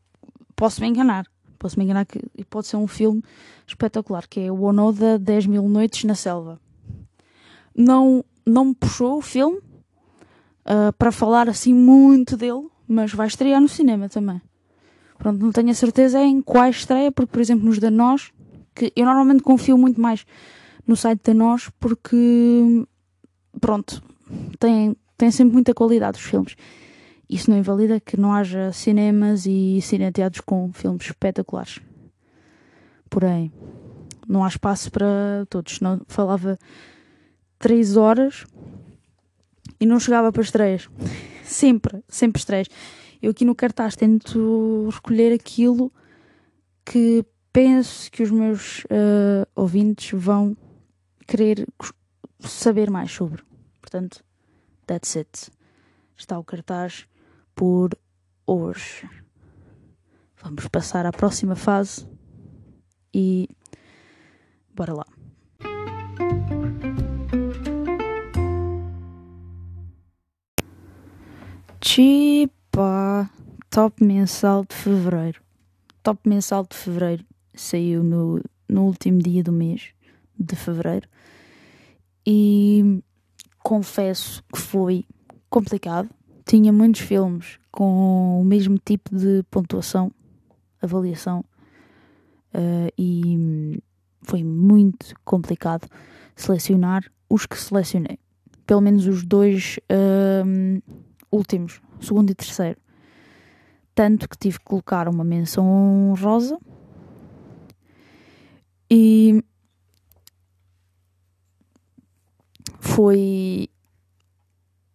posso 0.54 0.80
me 0.80 0.88
enganar. 0.88 1.26
Posso 1.58 1.78
me 1.78 1.84
enganar 1.84 2.04
que 2.04 2.20
pode 2.48 2.66
ser 2.66 2.76
um 2.76 2.86
filme 2.86 3.22
espetacular, 3.66 4.26
que 4.28 4.40
é 4.40 4.52
o 4.52 4.62
Onoda 4.62 5.18
10 5.18 5.46
mil 5.46 5.68
noites 5.68 6.04
na 6.04 6.14
selva. 6.14 6.60
Não, 7.74 8.24
não 8.46 8.66
me 8.66 8.74
puxou 8.74 9.18
o 9.18 9.22
filme 9.22 9.58
uh, 9.58 10.92
para 10.98 11.10
falar 11.10 11.48
assim 11.48 11.72
muito 11.72 12.36
dele, 12.36 12.68
mas 12.86 13.12
vai 13.12 13.26
estrear 13.26 13.60
no 13.60 13.68
cinema 13.68 14.08
também. 14.08 14.40
Pronto, 15.18 15.42
não 15.42 15.52
tenho 15.52 15.70
a 15.70 15.74
certeza 15.74 16.20
em 16.20 16.42
qual 16.42 16.68
estreia, 16.68 17.10
porque, 17.10 17.32
por 17.32 17.40
exemplo, 17.40 17.64
nos 17.64 17.78
da 17.78 17.90
Nós, 17.90 18.30
que 18.74 18.92
eu 18.94 19.04
normalmente 19.06 19.42
confio 19.42 19.78
muito 19.78 20.00
mais 20.00 20.26
no 20.86 20.96
site 20.96 21.22
da 21.24 21.34
Nós, 21.34 21.70
porque, 21.80 22.86
pronto, 23.60 24.02
tem, 24.58 24.96
tem 25.16 25.30
sempre 25.30 25.54
muita 25.54 25.74
qualidade 25.74 26.18
os 26.18 26.24
filmes. 26.24 26.56
Isso 27.28 27.50
não 27.50 27.58
invalida 27.58 28.00
que 28.00 28.18
não 28.18 28.32
haja 28.32 28.72
cinemas 28.72 29.46
e 29.46 29.80
cineteatros 29.80 30.40
com 30.40 30.72
filmes 30.72 31.06
espetaculares. 31.06 31.80
Porém, 33.08 33.52
não 34.28 34.44
há 34.44 34.48
espaço 34.48 34.90
para 34.90 35.46
todos. 35.48 35.80
Não 35.80 36.00
falava 36.06 36.58
três 37.58 37.96
horas 37.96 38.44
e 39.80 39.86
não 39.86 39.98
chegava 39.98 40.32
para 40.32 40.42
estreias. 40.42 40.88
Sempre, 41.44 42.02
sempre 42.08 42.40
estreias. 42.40 42.68
Eu 43.20 43.30
aqui 43.30 43.44
no 43.44 43.54
cartaz 43.54 43.94
tento 43.94 44.88
recolher 44.90 45.30
aquilo 45.30 45.92
que 46.84 47.22
penso 47.52 48.10
que 48.10 48.22
os 48.22 48.30
meus 48.30 48.84
uh, 48.84 49.46
ouvintes 49.54 50.18
vão 50.18 50.56
querer 51.26 51.66
saber 52.40 52.90
mais 52.90 53.10
sobre. 53.10 53.42
Portanto, 53.80 54.24
that's 54.86 55.16
it. 55.16 55.50
Está 56.16 56.38
o 56.38 56.44
cartaz 56.44 57.06
por 57.54 57.90
hoje. 58.46 59.08
Vamos 60.42 60.68
passar 60.68 61.06
à 61.06 61.12
próxima 61.12 61.56
fase 61.56 62.06
e 63.12 63.48
bora 64.74 64.94
lá. 64.94 65.06
Chipa 71.82 73.30
Top 73.70 74.04
mensal 74.04 74.64
de 74.64 74.74
fevereiro. 74.74 75.40
Top 76.02 76.28
mensal 76.28 76.66
de 76.68 76.76
fevereiro 76.76 77.24
saiu 77.54 78.02
no, 78.02 78.42
no 78.68 78.84
último 78.84 79.18
dia 79.18 79.42
do 79.42 79.52
mês 79.52 79.93
de 80.38 80.56
fevereiro 80.56 81.08
e 82.26 83.02
confesso 83.62 84.42
que 84.52 84.60
foi 84.60 85.04
complicado 85.48 86.08
tinha 86.46 86.72
muitos 86.72 87.00
filmes 87.00 87.58
com 87.70 88.40
o 88.40 88.44
mesmo 88.44 88.78
tipo 88.78 89.16
de 89.16 89.42
pontuação, 89.50 90.12
avaliação, 90.80 91.44
uh, 92.54 92.92
e 92.98 93.82
foi 94.22 94.44
muito 94.44 95.14
complicado 95.24 95.88
selecionar 96.36 97.10
os 97.28 97.46
que 97.46 97.58
selecionei. 97.58 98.18
Pelo 98.66 98.80
menos 98.80 99.06
os 99.06 99.24
dois 99.24 99.78
uh, 99.90 100.82
últimos, 101.30 101.80
segundo 102.00 102.30
e 102.30 102.34
terceiro. 102.34 102.78
Tanto 103.94 104.28
que 104.28 104.36
tive 104.36 104.58
que 104.58 104.64
colocar 104.64 105.08
uma 105.08 105.24
menção 105.24 106.14
rosa 106.18 106.58
e 108.90 109.42
foi 112.94 113.68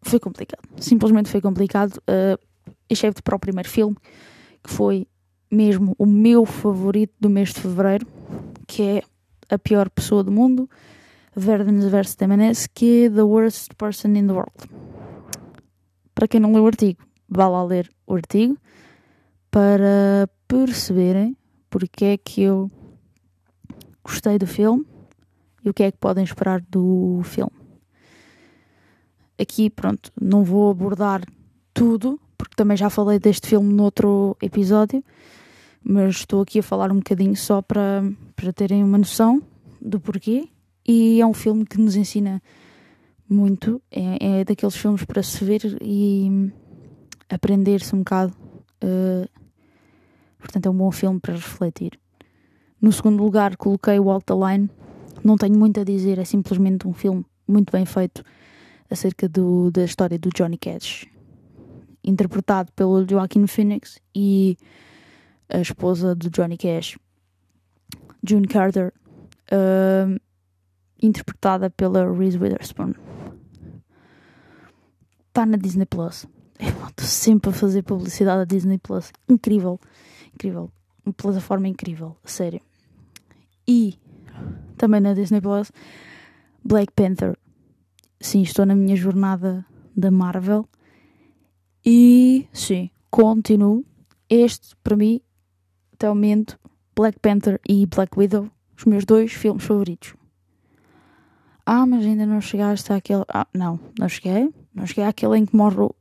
foi 0.02 0.20
complicado. 0.20 0.68
Simplesmente 0.80 1.30
foi 1.30 1.42
complicado, 1.42 1.98
uh, 1.98 2.40
excepto 2.90 3.22
para 3.22 3.36
o 3.36 3.40
primeiro 3.40 3.70
filme, 3.70 3.96
que 4.64 4.70
foi 4.70 5.08
mesmo 5.52 5.96
o 5.98 6.06
meu 6.06 6.46
favorito 6.46 7.14
do 7.20 7.30
mês 7.30 7.54
de 7.54 7.62
fevereiro, 7.62 8.08
que 8.68 8.82
é 8.84 9.04
A 9.50 9.58
Pior 9.58 9.90
Pessoa 9.90 10.24
do 10.24 10.32
Mundo, 10.32 10.70
Verdens 11.36 11.86
vs. 11.86 12.16
Temenes, 12.16 12.68
que 12.68 13.06
é 13.06 13.10
The 13.10 13.24
Worst 13.24 13.74
Person 13.78 14.10
in 14.10 14.28
the 14.28 14.34
World. 14.34 14.54
Para 16.16 16.28
quem 16.28 16.40
não 16.40 16.54
leu 16.54 16.64
o 16.64 16.68
artigo, 16.68 17.04
vá 17.28 17.48
lá 17.48 17.64
ler 17.64 17.90
o 18.08 18.16
artigo 18.16 18.58
para 19.52 20.30
perceberem 20.48 21.36
porque 21.70 22.06
é 22.06 22.18
que 22.18 22.42
eu 22.42 22.70
gostei 24.04 24.38
do 24.38 24.48
filme 24.48 24.86
e 25.64 25.70
o 25.70 25.74
que 25.74 25.84
é 25.84 25.92
que 25.92 25.98
podem 25.98 26.24
esperar 26.24 26.62
do 26.62 27.22
filme. 27.24 27.59
Aqui, 29.40 29.70
pronto, 29.70 30.12
não 30.20 30.44
vou 30.44 30.70
abordar 30.70 31.22
tudo, 31.74 32.20
porque 32.38 32.56
também 32.56 32.76
já 32.76 32.90
falei 32.90 33.20
deste 33.20 33.48
filme 33.48 33.74
noutro 33.74 34.36
episódio, 34.42 35.02
mas 35.82 36.18
estou 36.18 36.42
aqui 36.42 36.60
a 36.60 36.64
falar 36.64 36.92
um 36.92 36.98
bocadinho 36.98 37.38
só 37.38 37.62
para, 37.62 38.04
para 38.36 38.52
terem 38.52 38.84
uma 38.84 38.98
noção 38.98 39.42
do 39.82 39.98
porquê. 39.98 40.50
E 40.86 41.22
é 41.22 41.26
um 41.26 41.34
filme 41.34 41.66
que 41.66 41.80
nos 41.80 41.96
ensina 41.96 42.42
muito, 43.30 43.82
é, 43.90 44.40
é 44.42 44.44
daqueles 44.44 44.76
filmes 44.76 45.06
para 45.06 45.24
se 45.24 45.42
ver 45.46 45.78
e 45.82 46.52
aprender-se 47.30 47.96
um 47.96 48.00
bocado. 48.00 48.34
Uh, 48.84 49.30
portanto, 50.38 50.66
é 50.66 50.70
um 50.70 50.76
bom 50.76 50.92
filme 50.92 51.20
para 51.20 51.36
refletir. 51.36 51.98
No 52.82 52.92
segundo 52.92 53.24
lugar, 53.24 53.56
coloquei 53.56 54.00
o 54.00 54.20
the 54.20 54.34
Line. 54.34 54.70
Não 55.24 55.38
tenho 55.38 55.58
muito 55.58 55.80
a 55.80 55.84
dizer, 55.86 56.18
é 56.18 56.26
simplesmente 56.26 56.86
um 56.86 56.94
filme 56.94 57.26
muito 57.48 57.72
bem 57.72 57.86
feito 57.86 58.22
acerca 58.90 59.30
do, 59.30 59.70
da 59.72 59.84
história 59.84 60.18
do 60.18 60.30
Johnny 60.30 60.58
Cash, 60.58 61.06
interpretado 62.04 62.72
pelo 62.74 63.06
Joaquin 63.08 63.46
Phoenix 63.48 64.00
e 64.16 64.58
a 65.48 65.60
esposa 65.60 66.16
do 66.16 66.30
Johnny 66.30 66.58
Cash, 66.58 66.98
June 68.24 68.48
Carter, 68.48 68.94
uh, 69.52 70.20
interpretada 71.02 71.70
pela 71.70 72.12
Reese 72.12 72.38
Witherspoon. 72.38 72.94
Está 75.28 75.46
na 75.46 75.58
Disney 75.58 75.86
Plus. 75.86 76.28
Estou 76.60 77.06
sempre 77.06 77.50
a 77.50 77.54
fazer 77.54 77.84
publicidade 77.84 78.40
da 78.40 78.46
Disney 78.46 78.78
Plus. 78.78 79.12
Incrível, 79.28 79.80
incrível. 80.34 80.72
Uma 81.06 81.14
plataforma 81.14 81.68
incrível, 81.68 82.18
sério. 82.26 82.62
E 83.68 83.98
também 84.78 85.00
na 85.00 85.14
Disney 85.14 85.40
Plus, 85.40 85.72
Black 86.64 86.92
Panther 86.94 87.38
sim, 88.20 88.42
estou 88.42 88.66
na 88.66 88.76
minha 88.76 88.96
jornada 88.96 89.66
da 89.96 90.12
Marvel 90.12 90.68
e 91.86 92.48
sim, 92.54 92.90
continuo. 93.10 93.86
Este, 94.30 94.76
para 94.84 94.96
mim, 94.96 95.22
até 95.94 96.10
o 96.10 96.14
momento, 96.14 96.60
Black 96.96 97.20
Panther 97.20 97.60
e 97.68 97.86
Black 97.86 98.18
Widow, 98.18 98.50
os 98.78 98.86
meus 98.86 99.06
dois 99.06 99.34
filmes 99.34 99.64
favoritos. 99.64 100.14
Ah, 101.66 101.86
mas 101.86 102.06
ainda 102.06 102.26
não 102.26 102.42
chegaste 102.42 102.92
àquele. 102.92 103.24
Ah, 103.28 103.48
não, 103.54 103.80
não 103.98 104.10
cheguei. 104.10 104.54
Não 104.74 104.88
cheguei 104.88 105.04
àquele 105.04 105.38
em 105.38 105.46
que 105.46 105.56
morre. 105.56 105.82
Uh, 105.82 105.94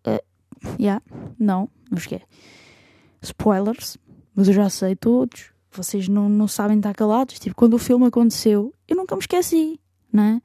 yeah, 0.81 1.02
não, 1.38 1.68
não 1.90 1.98
cheguei. 1.98 2.22
Spoilers, 3.22 3.98
mas 4.35 4.48
eu 4.48 4.54
já 4.54 4.70
sei 4.70 4.96
todos. 4.96 5.50
Vocês 5.70 6.09
não, 6.09 6.28
não 6.28 6.48
sabem 6.48 6.78
estar 6.78 6.94
calados. 6.94 7.38
Tipo, 7.38 7.54
quando 7.54 7.74
o 7.74 7.78
filme 7.78 8.07
aconteceu, 8.07 8.74
eu 8.88 8.96
nunca 8.96 9.14
me 9.14 9.20
esqueci, 9.20 9.78
não 10.12 10.22
é? 10.22 10.42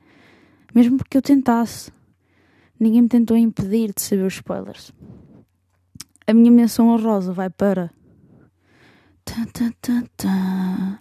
Mesmo 0.74 0.98
porque 0.98 1.18
eu 1.18 1.22
tentasse. 1.22 1.92
ninguém 2.80 3.04
me 3.04 3.10
tentou 3.10 3.38
impedir 3.38 3.94
de 3.94 4.02
saber 4.02 4.24
os 4.24 4.34
spoilers. 4.34 4.92
A 6.26 6.34
minha 6.34 6.52
menção 6.52 6.90
honrosa 6.90 7.34
vai 7.34 7.50
para. 7.50 7.92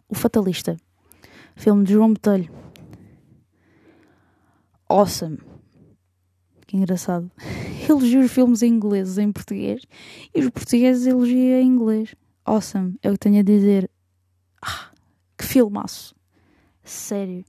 O 0.08 0.14
Fatalista. 0.14 0.76
Filme 1.56 1.84
de 1.84 1.92
João 1.92 2.12
Botelho. 2.12 2.50
Awesome. 4.88 5.38
Que 6.66 6.76
engraçado. 6.76 7.30
Elogia 7.88 8.20
os 8.20 8.32
filmes 8.32 8.62
ingleses 8.62 9.18
em 9.18 9.32
português 9.32 9.84
e 10.34 10.40
os 10.40 10.50
portugueses 10.50 11.06
elogiam 11.06 11.60
em 11.60 11.66
inglês. 11.66 12.14
Awesome. 12.44 12.96
É 13.02 13.08
o 13.10 13.12
que 13.12 13.18
tenho 13.18 13.40
a 13.40 13.42
dizer. 13.42 13.90
Ah, 14.60 14.90
que 15.36 15.44
filmaço. 15.44 16.14
Sério. 16.84 17.44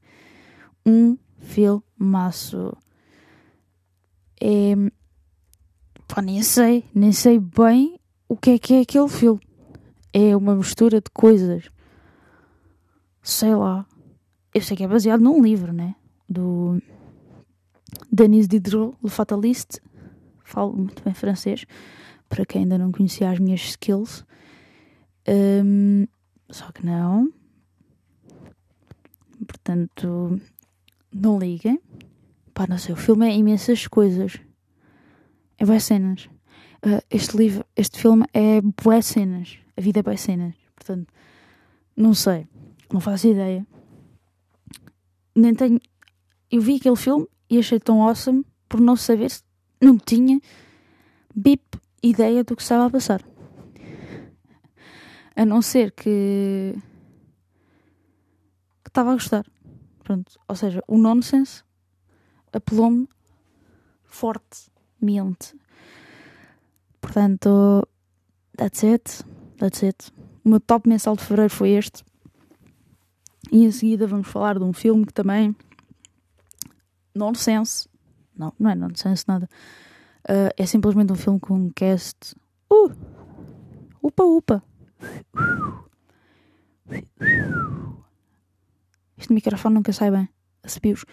Um 0.85 1.17
filmaço. 1.43 2.75
É. 4.41 4.73
Pá, 6.07 6.21
nem 6.21 6.41
sei. 6.41 6.85
Nem 6.93 7.11
sei 7.11 7.39
bem 7.39 7.99
o 8.27 8.35
que 8.35 8.51
é 8.51 8.59
que 8.59 8.73
é 8.73 8.81
aquele 8.81 9.09
filme. 9.09 9.41
É 10.11 10.35
uma 10.35 10.55
mistura 10.55 10.99
de 10.99 11.09
coisas. 11.11 11.69
Sei 13.21 13.53
lá. 13.53 13.85
Eu 14.53 14.61
sei 14.61 14.77
que 14.77 14.83
é 14.83 14.87
baseado 14.87 15.21
num 15.21 15.41
livro, 15.41 15.73
né? 15.73 15.95
Do 16.29 16.81
Denis 18.11 18.47
Diderot, 18.47 18.95
Le 19.03 19.09
Fataliste. 19.09 19.81
Falo 20.43 20.73
muito 20.73 21.03
bem 21.03 21.13
francês. 21.13 21.65
Para 22.29 22.45
quem 22.45 22.63
ainda 22.63 22.77
não 22.77 22.91
conhecia 22.91 23.29
as 23.29 23.39
minhas 23.39 23.61
skills. 23.61 24.25
Um, 25.27 26.05
só 26.49 26.71
que 26.71 26.85
não. 26.85 27.31
Portanto, 29.45 30.39
não 31.13 31.39
liguem. 31.39 31.79
Pá, 32.53 32.67
não 32.67 32.77
sei, 32.77 32.93
o 32.93 32.97
filme 32.97 33.27
é 33.27 33.35
imensas 33.35 33.87
coisas. 33.87 34.39
É 35.57 35.65
boas 35.65 35.83
cenas. 35.83 36.29
Uh, 36.85 37.01
este 37.09 37.37
livro, 37.37 37.65
este 37.75 37.99
filme 37.99 38.25
é 38.33 38.61
boas 38.61 39.05
cenas. 39.05 39.57
A 39.77 39.81
vida 39.81 39.99
é 39.99 40.03
boas 40.03 40.21
cenas. 40.21 40.55
Portanto, 40.75 41.07
não 41.95 42.13
sei. 42.13 42.47
Não 42.91 42.99
faço 42.99 43.27
ideia. 43.27 43.65
Nem 45.35 45.55
tenho. 45.55 45.79
Eu 46.51 46.61
vi 46.61 46.75
aquele 46.75 46.95
filme 46.95 47.27
e 47.49 47.57
achei 47.57 47.79
tão 47.79 48.01
awesome 48.03 48.45
por 48.67 48.79
não 48.79 48.95
saber. 48.95 49.31
Não 49.81 49.97
tinha 49.97 50.39
bip 51.35 51.63
ideia 52.01 52.43
do 52.43 52.55
que 52.55 52.61
estava 52.61 52.85
a 52.85 52.89
passar. 52.89 53.23
A 55.35 55.45
não 55.45 55.61
ser 55.61 55.91
que. 55.91 56.75
que 58.83 58.89
estava 58.89 59.11
a 59.11 59.13
gostar. 59.13 59.45
Pronto. 60.03 60.39
Ou 60.47 60.55
seja, 60.55 60.83
o 60.87 60.97
nonsense 60.97 61.63
apelou-me 62.51 63.07
fortemente. 64.03 65.55
Portanto, 67.01 67.87
that's 68.57 68.83
it. 68.83 69.23
That's 69.57 69.83
it. 69.83 70.11
O 70.43 70.49
meu 70.49 70.59
top 70.59 70.87
mensal 70.87 71.15
de 71.15 71.23
fevereiro 71.23 71.53
foi 71.53 71.69
este. 71.71 72.03
E 73.51 73.65
em 73.65 73.71
seguida 73.71 74.07
vamos 74.07 74.27
falar 74.27 74.57
de 74.57 74.63
um 74.63 74.73
filme 74.73 75.05
que 75.05 75.13
também. 75.13 75.55
Nonsense. 77.15 77.87
Não, 78.35 78.53
não 78.59 78.69
é 78.69 78.75
nonsense 78.75 79.25
nada. 79.27 79.49
Uh, 80.23 80.49
é 80.57 80.65
simplesmente 80.65 81.11
um 81.11 81.15
filme 81.15 81.39
com 81.39 81.55
um 81.55 81.69
cast. 81.69 82.35
Uh! 82.69 82.91
Upa, 84.01 84.23
upa! 84.23 84.63
Este 89.23 89.33
microfone 89.33 89.75
nunca 89.75 89.93
sai 89.93 90.11
bem. 90.11 90.27
Assobios. 90.65 91.05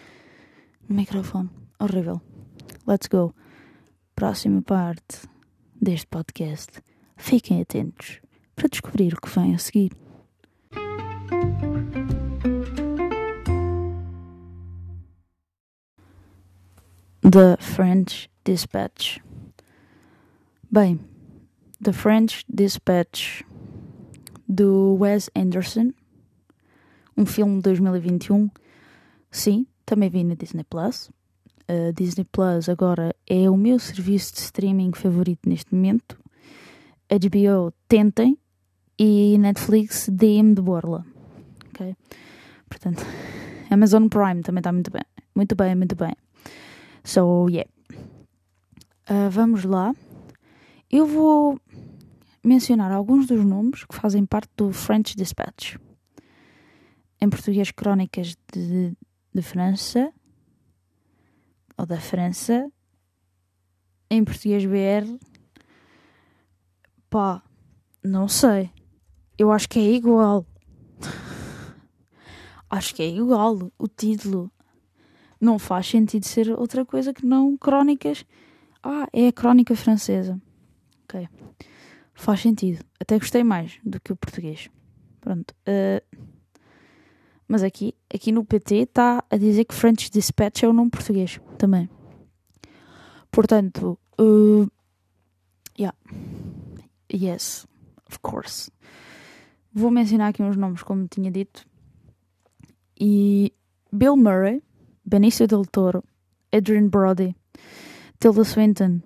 Microfone. 0.89 1.49
Horrível. 1.79 2.21
Let's 2.85 3.07
go. 3.07 3.33
Próxima 4.15 4.61
parte 4.61 5.29
deste 5.81 6.07
podcast. 6.07 6.81
Fiquem 7.15 7.61
atentos 7.61 8.19
para 8.53 8.67
descobrir 8.67 9.13
o 9.13 9.21
que 9.21 9.29
vem 9.29 9.55
a 9.55 9.57
seguir. 9.57 9.93
The 17.21 17.55
French 17.61 18.29
Dispatch. 18.43 19.19
Bem, 20.69 20.99
The 21.81 21.93
French 21.93 22.43
Dispatch 22.49 23.43
do 24.49 24.97
Wes 24.99 25.29
Anderson, 25.33 25.93
um 27.21 27.25
filme 27.25 27.57
de 27.57 27.61
2021. 27.61 28.49
Sim, 29.29 29.67
também 29.85 30.09
vi 30.09 30.23
na 30.23 30.33
Disney 30.33 30.63
Plus. 30.63 31.11
A 31.67 31.91
Disney 31.91 32.25
Plus 32.25 32.67
agora 32.67 33.15
é 33.27 33.49
o 33.49 33.55
meu 33.55 33.79
serviço 33.79 34.33
de 34.33 34.39
streaming 34.39 34.91
favorito 34.93 35.47
neste 35.47 35.73
momento. 35.73 36.19
HBO 37.09 37.71
tentem 37.87 38.37
e 38.97 39.37
Netflix 39.37 40.09
DM 40.09 40.55
de 40.55 40.61
borla. 40.61 41.05
Ok? 41.69 41.95
Portanto, 42.67 43.05
Amazon 43.69 44.07
Prime 44.07 44.41
também 44.41 44.59
está 44.59 44.71
muito 44.71 44.91
bem. 44.91 45.03
Muito 45.35 45.55
bem, 45.55 45.75
muito 45.75 45.95
bem. 45.95 46.13
So, 47.03 47.47
yeah. 47.49 47.69
Uh, 49.09 49.29
vamos 49.29 49.63
lá. 49.63 49.93
Eu 50.89 51.05
vou 51.05 51.59
mencionar 52.43 52.91
alguns 52.91 53.27
dos 53.27 53.45
nomes 53.45 53.85
que 53.85 53.95
fazem 53.95 54.25
parte 54.25 54.49
do 54.57 54.71
French 54.71 55.15
Dispatch. 55.15 55.77
Em 57.21 57.29
português, 57.29 57.69
Crónicas 57.71 58.35
de, 58.51 58.97
de 59.33 59.41
França, 59.41 60.11
ou 61.77 61.85
da 61.85 61.99
França. 61.99 62.71
Em 64.09 64.23
português, 64.23 64.65
BR. 64.65 65.19
Pá, 67.09 67.43
não 68.03 68.27
sei. 68.27 68.71
Eu 69.37 69.51
acho 69.51 69.69
que 69.69 69.79
é 69.79 69.91
igual. 69.91 70.45
acho 72.69 72.95
que 72.95 73.03
é 73.03 73.07
igual 73.07 73.71
o 73.77 73.87
título 73.87 74.51
não 75.39 75.57
faz 75.57 75.87
sentido 75.87 76.25
ser 76.25 76.51
outra 76.51 76.85
coisa 76.85 77.13
que 77.13 77.25
não 77.25 77.57
crónicas. 77.57 78.25
Ah, 78.83 79.07
é 79.11 79.27
a 79.27 79.33
crónica 79.33 79.75
francesa. 79.75 80.39
Ok. 81.03 81.27
Faz 82.13 82.41
sentido. 82.41 82.85
Até 82.99 83.17
gostei 83.17 83.43
mais 83.43 83.79
do 83.83 83.99
que 83.99 84.11
o 84.11 84.15
português. 84.15 84.69
Pronto. 85.19 85.53
Uh, 85.67 86.30
mas 87.51 87.63
aqui, 87.63 87.93
aqui 88.09 88.31
no 88.31 88.45
PT 88.45 88.75
está 88.75 89.21
a 89.29 89.35
dizer 89.35 89.65
que 89.65 89.75
French 89.75 90.09
Dispatch 90.09 90.63
é 90.63 90.69
o 90.69 90.71
nome 90.71 90.89
português 90.89 91.37
também. 91.57 91.89
Portanto, 93.29 93.99
uh, 94.17 94.71
yeah. 95.77 95.93
Yes, 97.13 97.67
of 98.07 98.19
course. 98.21 98.71
Vou 99.73 99.91
mencionar 99.91 100.29
aqui 100.29 100.41
uns 100.41 100.55
nomes, 100.55 100.81
como 100.81 101.09
tinha 101.09 101.29
dito. 101.29 101.65
E 102.97 103.51
Bill 103.91 104.15
Murray, 104.15 104.63
Benicio 105.03 105.45
del 105.45 105.65
Toro, 105.65 106.05
Adrian 106.53 106.87
Brody, 106.87 107.35
Tilda 108.17 108.45
Swinton, 108.45 109.01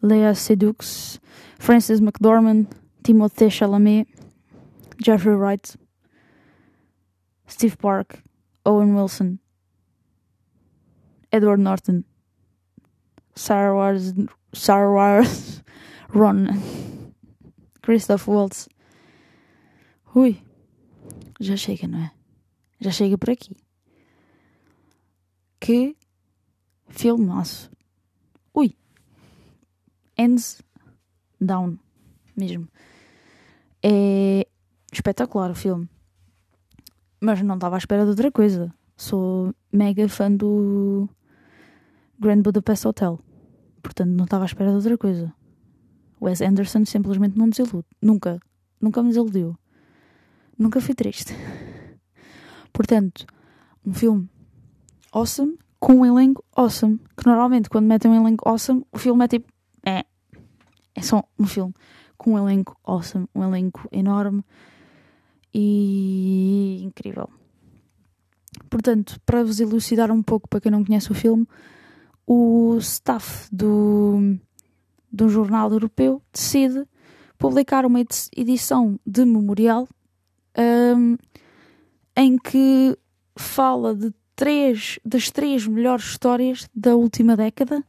Lea 0.00 0.32
Seydoux, 0.36 1.18
Frances 1.58 1.98
McDormand, 1.98 2.68
Timothée 3.02 3.50
Chalamet, 3.50 4.06
Jeffrey 5.04 5.34
Wright, 5.34 5.76
Steve 7.50 7.76
Park, 7.76 8.22
Owen 8.64 8.94
Wilson, 8.94 9.38
Edward 11.32 11.60
Norton, 11.60 12.04
Sarah 13.34 13.74
Wars, 13.74 14.14
Sarah 14.54 14.92
Wars, 14.92 15.62
Ron, 16.14 16.46
Christoph 17.82 18.28
Waltz. 18.28 18.68
Ui, 20.14 20.42
já 21.40 21.56
chega, 21.56 21.88
não 21.88 21.98
é? 21.98 22.12
Já 22.80 22.90
chega 22.90 23.18
por 23.18 23.30
aqui. 23.30 23.56
Que 25.58 25.96
filmaço. 26.88 27.70
Ui. 28.54 28.76
Hands 30.18 30.62
down. 31.40 31.78
Mesmo. 32.36 32.68
É 33.82 34.46
espetacular 34.92 35.50
o 35.50 35.54
filme. 35.54 35.88
Mas 37.20 37.42
não 37.42 37.56
estava 37.56 37.76
à 37.76 37.78
espera 37.78 38.04
de 38.04 38.10
outra 38.10 38.32
coisa. 38.32 38.72
Sou 38.96 39.54
mega 39.70 40.08
fã 40.08 40.32
do 40.32 41.08
Grand 42.18 42.40
Budapest 42.40 42.86
Hotel. 42.86 43.20
Portanto, 43.82 44.10
não 44.10 44.24
estava 44.24 44.44
à 44.44 44.46
espera 44.46 44.70
de 44.70 44.76
outra 44.76 44.96
coisa. 44.96 45.32
Wes 46.20 46.40
Anderson 46.40 46.84
simplesmente 46.84 47.38
não 47.38 47.48
desilude. 47.48 47.86
Nunca. 48.00 48.40
Nunca 48.80 49.02
me 49.02 49.08
desiludiu. 49.08 49.56
Nunca 50.58 50.80
fui 50.80 50.94
triste. 50.94 51.34
Portanto, 52.72 53.26
um 53.84 53.92
filme 53.92 54.28
awesome 55.12 55.58
com 55.78 55.96
um 55.96 56.06
elenco 56.06 56.44
awesome. 56.56 56.98
Que 57.16 57.26
normalmente 57.26 57.68
quando 57.68 57.86
metem 57.86 58.10
um 58.10 58.14
elenco 58.14 58.48
awesome, 58.48 58.84
o 58.92 58.98
filme 58.98 59.24
é 59.24 59.28
tipo. 59.28 59.52
É. 59.84 60.04
É 60.94 61.02
só 61.02 61.22
um 61.38 61.46
filme 61.46 61.74
com 62.16 62.32
um 62.32 62.38
elenco 62.38 62.78
awesome, 62.84 63.26
um 63.34 63.42
elenco 63.42 63.88
enorme 63.90 64.44
e 65.52 66.82
incrível. 66.82 67.28
Portanto, 68.68 69.20
para 69.24 69.42
vos 69.42 69.60
elucidar 69.60 70.10
um 70.10 70.22
pouco, 70.22 70.48
para 70.48 70.60
quem 70.60 70.72
não 70.72 70.84
conhece 70.84 71.10
o 71.10 71.14
filme, 71.14 71.46
o 72.26 72.76
staff 72.78 73.48
do, 73.52 74.38
do 75.10 75.28
jornal 75.28 75.72
europeu 75.72 76.22
decide 76.32 76.86
publicar 77.38 77.84
uma 77.84 78.00
edição 78.36 78.98
de 79.04 79.24
memorial 79.24 79.88
um, 80.96 81.16
em 82.16 82.36
que 82.38 82.96
fala 83.36 83.94
de 83.94 84.12
três 84.36 84.98
das 85.04 85.30
três 85.30 85.66
melhores 85.66 86.04
histórias 86.04 86.68
da 86.74 86.94
última 86.94 87.36
década 87.36 87.84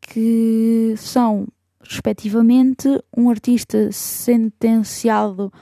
que 0.00 0.94
são 0.96 1.46
respectivamente 1.80 2.88
um 3.16 3.28
artista 3.28 3.90
sentenciado 3.92 5.52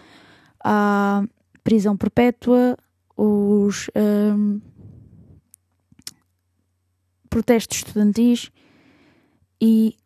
à 0.62 1.22
prisão 1.62 1.96
perpétua, 1.96 2.76
os 3.16 3.88
um, 3.94 4.60
protestos 7.28 7.78
estudantis 7.78 8.50
e 9.60 9.96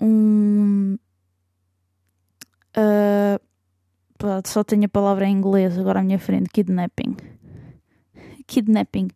um. 0.00 0.98
Uh, 2.76 3.40
só 4.46 4.64
tenho 4.64 4.84
a 4.84 4.88
palavra 4.88 5.26
em 5.26 5.36
inglês 5.36 5.78
agora 5.78 6.00
à 6.00 6.02
minha 6.02 6.18
frente: 6.18 6.50
kidnapping. 6.50 7.16
Kidnapping. 8.46 9.08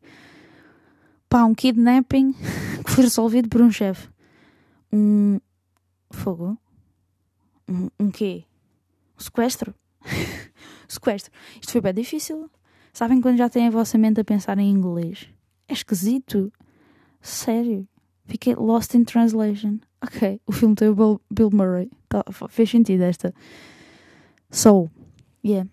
Pá, 1.29 1.45
um 1.45 1.55
kidnapping 1.55 2.33
que 2.85 2.91
foi 2.91 3.05
resolvido 3.05 3.49
por 3.49 3.63
um 3.63 3.71
chefe. 3.71 4.09
Um. 4.93 5.41
Fogo? 6.11 6.57
Um, 7.69 7.89
um 7.99 8.11
quê? 8.11 8.45
Um 9.19 9.23
sequestro? 9.23 9.75
sequestro. 10.89 11.33
Isto 11.61 11.73
foi 11.73 11.81
bem 11.81 11.95
difícil. 11.95 12.51
Sabem 12.93 13.21
quando 13.21 13.37
já 13.37 13.49
têm 13.49 13.67
a 13.67 13.71
vossa 13.71 13.99
mente 13.99 14.21
a 14.21 14.25
pensar 14.25 14.59
em 14.59 14.71
inglês? 14.71 15.29
É 15.69 15.73
esquisito. 15.73 16.53
Sério. 17.21 17.87
Fiquei 18.27 18.55
lost 18.55 18.95
in 18.95 19.05
translation. 19.05 19.79
Ok, 20.03 20.41
o 20.47 20.53
filme 20.53 20.75
tem 20.75 20.89
o 20.89 20.95
Bill, 20.95 21.21
Bill 21.31 21.51
Murray. 21.53 21.91
Tá, 22.09 22.25
fez 22.49 22.71
sentido 22.71 23.03
esta. 23.03 23.35
So, 24.51 24.91
yeah. 25.45 25.69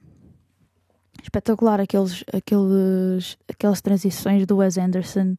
Espetacular 1.22 1.80
aqueles, 1.80 2.24
aqueles, 2.34 3.38
aquelas 3.48 3.82
transições 3.82 4.46
do 4.46 4.58
Wes 4.58 4.78
Anderson, 4.78 5.36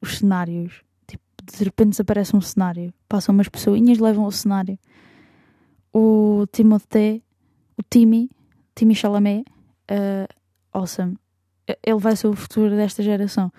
os 0.00 0.18
cenários. 0.18 0.82
Tipo, 1.06 1.22
de 1.44 1.64
repente 1.64 1.90
desaparece 1.90 2.34
um 2.34 2.40
cenário. 2.40 2.92
Passam 3.08 3.34
umas 3.34 3.48
pessoinhas, 3.48 3.98
levam 3.98 4.24
o 4.24 4.32
cenário. 4.32 4.78
O 5.92 6.46
Timothée, 6.52 7.22
o 7.76 7.82
Timmy, 7.82 8.30
Timmy 8.76 8.94
Chalamet, 8.94 9.44
uh, 9.90 10.28
awesome. 10.72 11.16
Ele 11.82 11.98
vai 11.98 12.14
ser 12.14 12.28
o 12.28 12.36
futuro 12.36 12.76
desta 12.76 13.02
geração. 13.02 13.50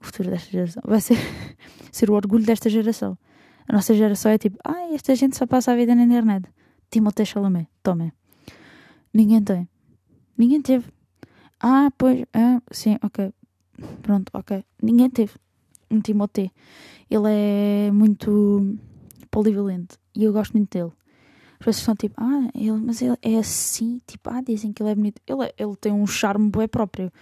O 0.00 0.06
futuro 0.06 0.30
desta 0.30 0.50
geração. 0.50 0.82
Vai 0.86 1.00
ser, 1.00 1.18
ser 1.92 2.08
o 2.08 2.14
orgulho 2.14 2.46
desta 2.46 2.70
geração. 2.70 3.18
A 3.68 3.72
nossa 3.72 3.92
geração 3.94 4.30
é 4.30 4.38
tipo, 4.38 4.56
ah, 4.64 4.94
esta 4.94 5.14
gente 5.14 5.36
só 5.36 5.44
passa 5.44 5.72
a 5.72 5.76
vida 5.76 5.94
na 5.94 6.04
internet. 6.04 6.48
Timothée 6.88 7.26
Chalamet, 7.26 7.68
tome. 7.82 8.12
Ninguém 9.12 9.42
tem. 9.42 9.68
Ninguém 10.38 10.62
teve. 10.62 10.86
Ah, 11.60 11.90
pois, 11.98 12.24
ah, 12.32 12.62
sim, 12.70 12.96
ok. 13.02 13.32
Pronto, 14.02 14.30
ok. 14.32 14.64
Ninguém 14.80 15.10
teve 15.10 15.34
um 15.90 16.00
Timothée. 16.00 16.52
Ele 17.10 17.26
é 17.26 17.90
muito 17.90 18.78
polivalente 19.30 19.98
e 20.14 20.24
eu 20.24 20.32
gosto 20.32 20.52
muito 20.52 20.70
dele. 20.70 20.92
As 21.60 21.66
pessoas 21.66 21.84
são 21.84 21.94
tipo, 21.94 22.14
ah, 22.16 22.48
ele, 22.54 22.72
mas 22.72 23.02
ele 23.02 23.16
é 23.20 23.36
assim, 23.36 24.00
tipo, 24.06 24.30
ah, 24.30 24.40
dizem 24.40 24.72
que 24.72 24.82
ele 24.82 24.90
é 24.90 24.94
bonito. 24.94 25.20
Ele, 25.26 25.44
é, 25.44 25.54
ele 25.58 25.76
tem 25.76 25.92
um 25.92 26.06
charme 26.06 26.50
bem 26.50 26.66
próprio. 26.66 27.12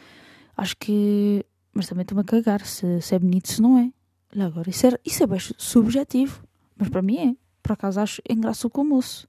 Acho 0.57 0.77
que. 0.77 1.45
Mas 1.75 1.89
também 1.89 2.03
estou-me 2.03 2.23
a 2.23 2.25
cagar 2.25 2.65
se, 2.65 3.01
se 3.01 3.15
é 3.15 3.19
bonito, 3.19 3.49
se 3.49 3.61
não 3.61 3.77
é. 3.77 3.93
Olha 4.35 4.47
agora, 4.47 4.71
isso 4.71 4.87
é, 4.87 4.91
isso 5.05 5.23
é 5.25 5.27
bem 5.27 5.41
subjetivo. 5.57 6.45
Mas 6.77 6.89
para 6.89 7.03
mim 7.03 7.19
é. 7.19 7.37
Por 7.63 7.73
acaso 7.73 8.01
acho 8.01 8.23
engraçado 8.29 8.71
o 8.75 8.85
moço. 8.85 9.29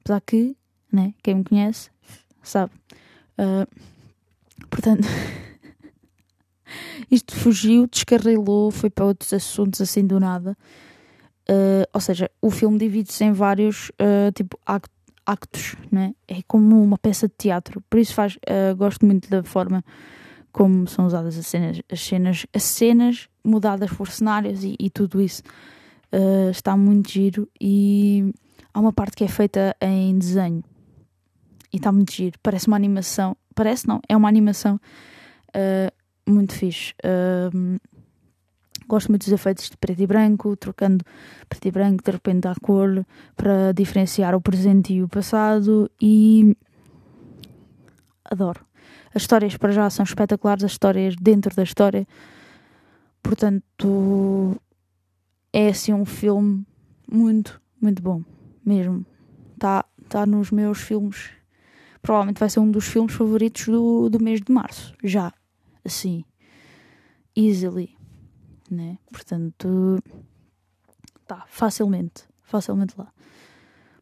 Apesar 0.00 0.20
que, 0.20 0.54
né, 0.92 1.14
quem 1.22 1.36
me 1.36 1.44
conhece 1.44 1.90
sabe. 2.42 2.72
Uh, 3.38 3.66
portanto, 4.68 5.08
isto 7.10 7.34
fugiu, 7.34 7.86
descarrilou, 7.86 8.70
foi 8.70 8.90
para 8.90 9.06
outros 9.06 9.32
assuntos 9.32 9.80
assim 9.80 10.06
do 10.06 10.20
nada. 10.20 10.56
Uh, 11.48 11.84
ou 11.92 12.00
seja, 12.00 12.30
o 12.40 12.50
filme 12.50 12.78
divide-se 12.78 13.24
em 13.24 13.32
vários 13.32 13.90
uh, 13.90 14.32
tipo 14.34 14.58
actos, 15.26 15.76
né? 15.90 16.14
é 16.26 16.42
como 16.46 16.82
uma 16.82 16.98
peça 16.98 17.28
de 17.28 17.34
teatro. 17.36 17.82
Por 17.88 17.98
isso 17.98 18.14
faz, 18.14 18.36
gosto 18.76 19.06
muito 19.06 19.30
da 19.30 19.42
forma 19.42 19.82
como 20.52 20.86
são 20.86 21.06
usadas 21.06 21.38
as 21.38 21.46
cenas, 21.46 21.80
as 21.90 22.00
cenas, 22.00 22.46
as 22.52 22.62
cenas 22.62 23.28
mudadas 23.42 23.90
por 23.90 24.08
cenários 24.08 24.62
e, 24.62 24.76
e 24.78 24.90
tudo 24.90 25.22
isso. 25.22 25.42
está 26.50 26.76
muito 26.76 27.10
giro 27.10 27.48
e 27.58 28.34
há 28.74 28.80
uma 28.80 28.92
parte 28.92 29.16
que 29.16 29.24
é 29.24 29.28
feita 29.28 29.74
em 29.80 30.18
desenho 30.18 30.62
e 31.74 31.76
está 31.76 31.90
muito 31.90 32.12
giro. 32.12 32.38
Parece 32.40 32.68
uma 32.68 32.76
animação. 32.76 33.36
Parece 33.52 33.88
não, 33.88 34.00
é 34.08 34.16
uma 34.16 34.28
animação 34.28 34.78
uh, 35.56 36.30
muito 36.30 36.54
fixe. 36.54 36.94
Gosto 38.88 39.08
muito 39.08 39.24
dos 39.24 39.32
efeitos 39.32 39.70
de 39.70 39.76
preto 39.76 40.02
e 40.02 40.06
branco, 40.06 40.56
trocando 40.56 41.04
preto 41.48 41.66
e 41.66 41.70
branco, 41.70 42.02
de 42.04 42.10
repente 42.10 42.48
à 42.48 42.54
cor, 42.60 43.04
para 43.36 43.72
diferenciar 43.72 44.34
o 44.34 44.40
presente 44.40 44.94
e 44.94 45.02
o 45.02 45.08
passado. 45.08 45.90
E 46.00 46.56
adoro. 48.24 48.64
As 49.14 49.22
histórias 49.22 49.56
para 49.56 49.72
já 49.72 49.88
são 49.90 50.04
espetaculares, 50.04 50.64
as 50.64 50.72
histórias 50.72 51.14
dentro 51.16 51.54
da 51.54 51.62
história. 51.62 52.06
Portanto, 53.22 54.60
é 55.52 55.68
assim 55.68 55.92
um 55.92 56.04
filme 56.04 56.66
muito, 57.10 57.60
muito 57.80 58.02
bom. 58.02 58.22
Mesmo. 58.64 59.04
Está 59.54 59.84
tá 60.08 60.26
nos 60.26 60.50
meus 60.50 60.80
filmes 60.80 61.30
provavelmente 62.04 62.38
vai 62.38 62.50
ser 62.50 62.60
um 62.60 62.70
dos 62.70 62.86
filmes 62.86 63.14
favoritos 63.14 63.64
do, 63.64 64.10
do 64.10 64.22
mês 64.22 64.40
de 64.40 64.52
março, 64.52 64.94
já, 65.02 65.32
assim, 65.82 66.22
easily, 67.34 67.96
né? 68.74 68.98
Portanto, 69.10 70.02
tá, 71.26 71.44
facilmente, 71.48 72.24
facilmente 72.42 72.94
lá. 72.98 73.12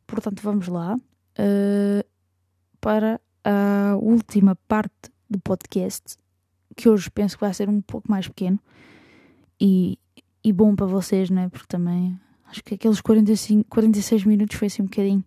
Portanto, 0.07 0.41
vamos 0.43 0.69
lá 0.69 0.97
uh, 0.97 2.05
para 2.81 3.21
a 3.45 3.97
última 3.97 4.57
parte 4.69 5.11
do 5.29 5.39
podcast, 5.39 6.17
que 6.77 6.89
hoje 6.89 7.11
penso 7.11 7.37
que 7.37 7.45
vai 7.45 7.55
ser 7.55 7.69
um 7.69 7.81
pouco 7.81 8.11
mais 8.11 8.27
pequeno 8.29 8.59
e, 9.61 9.99
e 10.43 10.53
bom 10.53 10.75
para 10.75 10.87
vocês, 10.87 11.31
né? 11.31 11.49
Porque 11.49 11.67
também 11.67 12.19
acho 12.47 12.63
que 12.65 12.75
aqueles 12.75 13.01
45, 13.01 13.69
46 13.69 14.25
minutos 14.25 14.57
foi 14.57 14.67
assim 14.67 14.83
um 14.83 14.87
bocadinho 14.87 15.25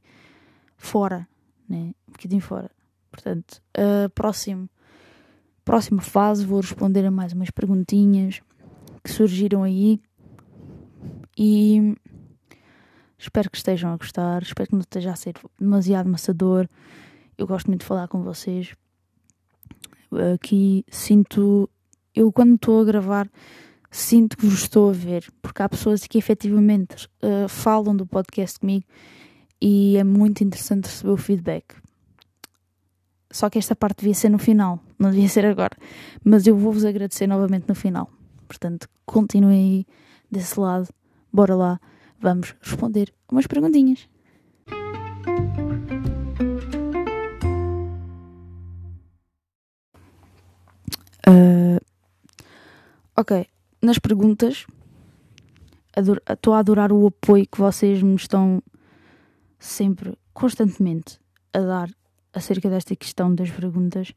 fora 0.78 1.28
né? 1.68 1.94
um 2.08 2.12
bocadinho 2.12 2.42
fora. 2.42 2.72
Portanto, 3.12 3.62
a 3.74 4.10
próximo, 4.10 4.70
próxima 5.64 6.02
fase 6.02 6.46
vou 6.46 6.60
responder 6.60 7.06
a 7.06 7.12
mais 7.12 7.34
umas 7.34 7.50
perguntinhas 7.50 8.42
que 9.06 9.12
surgiram 9.12 9.62
aí 9.62 10.02
e 11.38 11.96
espero 13.20 13.52
que 13.52 13.58
estejam 13.58 13.94
a 13.94 13.98
gostar, 13.98 14.42
espero 14.42 14.70
que 14.70 14.74
não 14.74 14.82
esteja 14.82 15.12
a 15.12 15.16
ser 15.16 15.36
demasiado 15.60 16.10
maçador. 16.10 16.68
Eu 17.38 17.46
gosto 17.46 17.68
muito 17.68 17.82
de 17.82 17.86
falar 17.86 18.08
com 18.08 18.24
vocês. 18.24 18.76
Aqui 20.34 20.84
sinto, 20.90 21.70
eu 22.16 22.32
quando 22.32 22.56
estou 22.56 22.82
a 22.82 22.84
gravar, 22.84 23.30
sinto 23.92 24.36
que 24.36 24.48
vos 24.48 24.64
estou 24.64 24.90
a 24.90 24.94
ver, 24.94 25.32
porque 25.40 25.62
há 25.62 25.70
pessoas 25.70 26.08
que 26.08 26.18
efetivamente 26.18 27.08
uh, 27.22 27.48
falam 27.48 27.96
do 27.96 28.08
podcast 28.08 28.60
comigo 28.60 28.86
e 29.62 29.98
é 29.98 30.04
muito 30.04 30.44
interessante 30.44 30.86
receber 30.86 31.12
o 31.12 31.18
feedback. 31.18 31.76
Só 33.30 33.52
que 33.52 33.60
esta 33.60 33.76
parte 33.76 34.00
devia 34.00 34.16
ser 34.16 34.30
no 34.30 34.40
final, 34.40 34.80
não 34.98 35.12
devia 35.12 35.30
ser 35.30 35.46
agora. 35.46 35.78
Mas 36.24 36.48
eu 36.48 36.58
vou-vos 36.58 36.86
agradecer 36.86 37.28
novamente 37.28 37.68
no 37.68 37.76
final. 37.76 38.10
Portanto, 38.48 38.88
continuem 39.06 39.60
aí 39.60 39.88
desse 40.32 40.60
lado. 40.60 40.90
Bora 41.32 41.56
lá, 41.56 41.80
vamos 42.20 42.56
responder 42.62 43.14
umas 43.30 43.48
perguntinhas. 43.48 44.08
Uh, 51.28 51.82
ok, 53.18 53.48
nas 53.82 53.98
perguntas, 53.98 54.68
estou 56.32 56.54
a 56.54 56.60
adorar 56.60 56.92
o 56.92 57.08
apoio 57.08 57.48
que 57.48 57.60
vocês 57.60 58.02
me 58.04 58.16
estão 58.16 58.62
sempre, 59.58 60.18
constantemente, 60.34 61.20
a 61.52 61.60
dar 61.60 61.90
acerca 62.32 62.70
desta 62.70 62.96
questão 62.96 63.34
das 63.34 63.50
perguntas, 63.50 64.14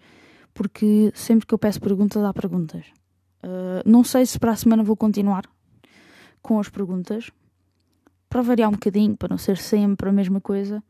porque 0.53 1.11
sempre 1.15 1.47
que 1.47 1.55
eu 1.55 1.59
peço 1.59 1.81
perguntas, 1.81 2.23
há 2.23 2.35
perguntas. 2.35 2.85
Uh, 3.43 3.89
não 3.89 4.03
sei 4.03 4.27
se 4.27 4.39
para 4.39 4.53
a 4.53 4.57
semana 4.57 4.83
vou 4.83 4.97
continuar 4.97 5.45
com 6.43 6.59
as 6.59 6.69
perguntas, 6.69 7.31
para 8.29 8.43
variar 8.43 8.69
um 8.69 8.73
bocadinho, 8.73 9.17
para 9.17 9.29
não 9.29 9.39
ser 9.39 9.57
sempre 9.57 10.09
a 10.09 10.13
mesma 10.13 10.41
coisa. 10.41 10.83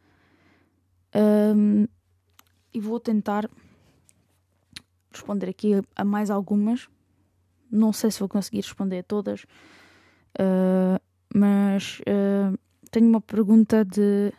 e 2.73 2.81
vou 2.81 3.01
tentar 3.01 3.49
responder 5.11 5.49
aqui 5.49 5.83
a 5.97 6.05
mais 6.05 6.31
algumas. 6.31 6.89
Não 7.71 7.93
sei 7.93 8.11
se 8.11 8.21
vou 8.21 8.29
conseguir 8.29 8.59
responder 8.59 8.99
a 8.99 9.03
todas, 9.03 9.45
Uh, 10.39 11.01
mas 11.35 12.01
uh, 12.01 12.57
tenho 12.91 13.09
uma 13.09 13.21
pergunta 13.21 13.85
de, 13.85 14.33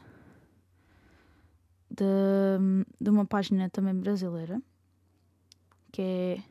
de, 1.90 2.86
de 3.00 3.10
uma 3.10 3.26
página 3.26 3.70
também 3.70 3.94
brasileira 3.94 4.62
que 5.92 6.02
é 6.02 6.44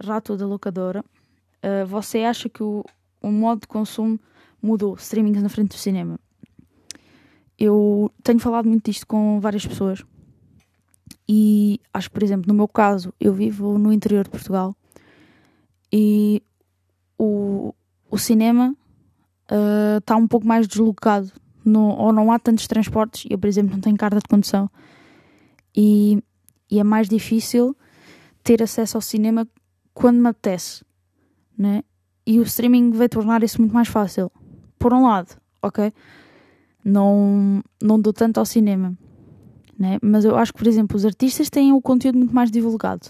Rato 0.00 0.36
da 0.36 0.46
Locadora. 0.46 1.04
Uh, 1.62 1.86
você 1.86 2.20
acha 2.20 2.48
que 2.48 2.62
o, 2.62 2.84
o 3.20 3.30
modo 3.30 3.62
de 3.62 3.66
consumo 3.66 4.18
mudou, 4.62 4.94
streaming 4.94 5.32
na 5.40 5.48
frente 5.48 5.70
do 5.70 5.78
cinema? 5.78 6.18
Eu 7.58 8.12
tenho 8.22 8.38
falado 8.38 8.68
muito 8.68 8.84
disto 8.90 9.06
com 9.06 9.40
várias 9.40 9.66
pessoas 9.66 10.04
e 11.28 11.80
acho 11.92 12.08
que, 12.08 12.14
por 12.14 12.22
exemplo, 12.22 12.46
no 12.48 12.54
meu 12.54 12.68
caso, 12.68 13.12
eu 13.20 13.34
vivo 13.34 13.76
no 13.78 13.92
interior 13.92 14.24
de 14.24 14.30
Portugal 14.30 14.76
e 15.92 16.42
o, 17.18 17.74
o 18.10 18.16
cinema 18.16 18.74
está 19.98 20.16
uh, 20.16 20.20
um 20.20 20.28
pouco 20.28 20.46
mais 20.46 20.66
deslocado 20.66 21.32
ou 21.66 22.12
não 22.12 22.32
há 22.32 22.38
tantos 22.38 22.66
transportes. 22.66 23.26
Eu, 23.28 23.38
por 23.38 23.46
exemplo, 23.46 23.72
não 23.72 23.80
tenho 23.80 23.96
carta 23.96 24.18
de 24.18 24.28
condução 24.28 24.70
e, 25.76 26.22
e 26.70 26.78
é 26.78 26.84
mais 26.84 27.08
difícil 27.08 27.76
ter 28.42 28.62
acesso 28.62 28.96
ao 28.96 29.02
cinema 29.02 29.46
quando 29.98 30.20
me 30.20 30.28
apetece, 30.28 30.84
né? 31.58 31.82
E 32.24 32.38
o 32.38 32.44
streaming 32.44 32.92
vai 32.92 33.08
tornar 33.08 33.42
isso 33.42 33.60
muito 33.60 33.74
mais 33.74 33.88
fácil. 33.88 34.30
Por 34.78 34.94
um 34.94 35.02
lado, 35.02 35.36
ok? 35.60 35.92
Não, 36.84 37.60
não 37.82 38.00
dou 38.00 38.12
tanto 38.12 38.38
ao 38.38 38.46
cinema, 38.46 38.96
né? 39.76 39.98
Mas 40.00 40.24
eu 40.24 40.36
acho 40.36 40.52
que, 40.52 40.58
por 40.60 40.68
exemplo, 40.68 40.96
os 40.96 41.04
artistas 41.04 41.50
têm 41.50 41.72
o 41.72 41.82
conteúdo 41.82 42.16
muito 42.16 42.32
mais 42.32 42.48
divulgado. 42.48 43.08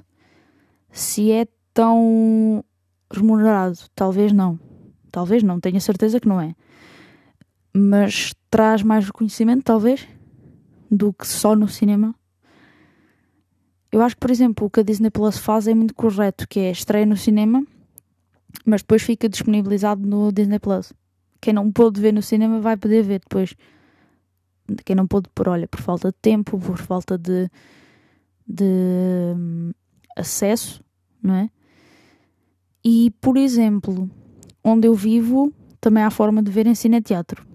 Se 0.91 1.31
é 1.31 1.47
tão 1.75 2.65
remunerado, 3.13 3.79
talvez 3.95 4.33
não. 4.33 4.59
Talvez 5.13 5.43
não, 5.43 5.61
tenho 5.61 5.77
a 5.77 5.81
certeza 5.81 6.19
que 6.19 6.29
não 6.29 6.41
é. 6.41 6.55
Mas 7.71 8.35
traz 8.51 8.83
mais 8.83 9.05
reconhecimento, 9.05 9.63
talvez, 9.63 10.09
do 10.91 11.13
que 11.13 11.27
só 11.27 11.55
no 11.55 11.69
cinema. 11.69 12.15
Eu 13.91 14.03
acho 14.03 14.15
que, 14.17 14.21
por 14.21 14.31
exemplo, 14.31 14.67
o 14.67 14.71
que 14.71 14.81
a 14.81 14.83
Disney 14.83 15.11
Plus 15.11 15.39
faz 15.39 15.67
é 15.67 15.75
muito 15.75 15.95
correto, 15.95 16.47
que 16.47 16.61
é 16.61 16.71
estreia 16.71 17.07
no 17.07 17.17
cinema, 17.17 17.65
mas 18.65 18.83
depois 18.83 19.03
fica 19.03 19.29
disponibilizado 19.29 20.07
no 20.07 20.31
Disney 20.31 20.59
Plus. 20.59 20.93
Quem 21.41 21.55
não 21.55 21.73
pôde 21.73 22.01
ver 22.01 22.13
no 22.13 22.21
cinema 22.21 22.61
vai 22.61 22.77
poder 22.77 23.03
ver 23.03 23.21
depois. 23.21 23.55
Quem 24.85 24.95
não 24.95 25.07
pôde 25.07 25.31
por, 25.35 25.49
olha, 25.49 25.67
por 25.67 25.81
falta 25.81 26.09
de 26.09 26.17
tempo, 26.21 26.59
por 26.59 26.77
falta 26.77 27.17
de, 27.17 27.49
de 28.47 29.35
hum, 29.35 29.73
acesso, 30.15 30.85
não 31.23 31.35
é? 31.35 31.51
E, 32.85 33.11
por 33.21 33.39
exemplo, 33.39 34.11
onde 34.63 34.87
eu 34.87 34.95
vivo, 34.95 35.53
também 35.81 36.03
há 36.03 36.11
forma 36.11 36.43
de 36.43 36.51
ver 36.51 36.67
em 36.67 36.75
cineteatro 36.75 37.47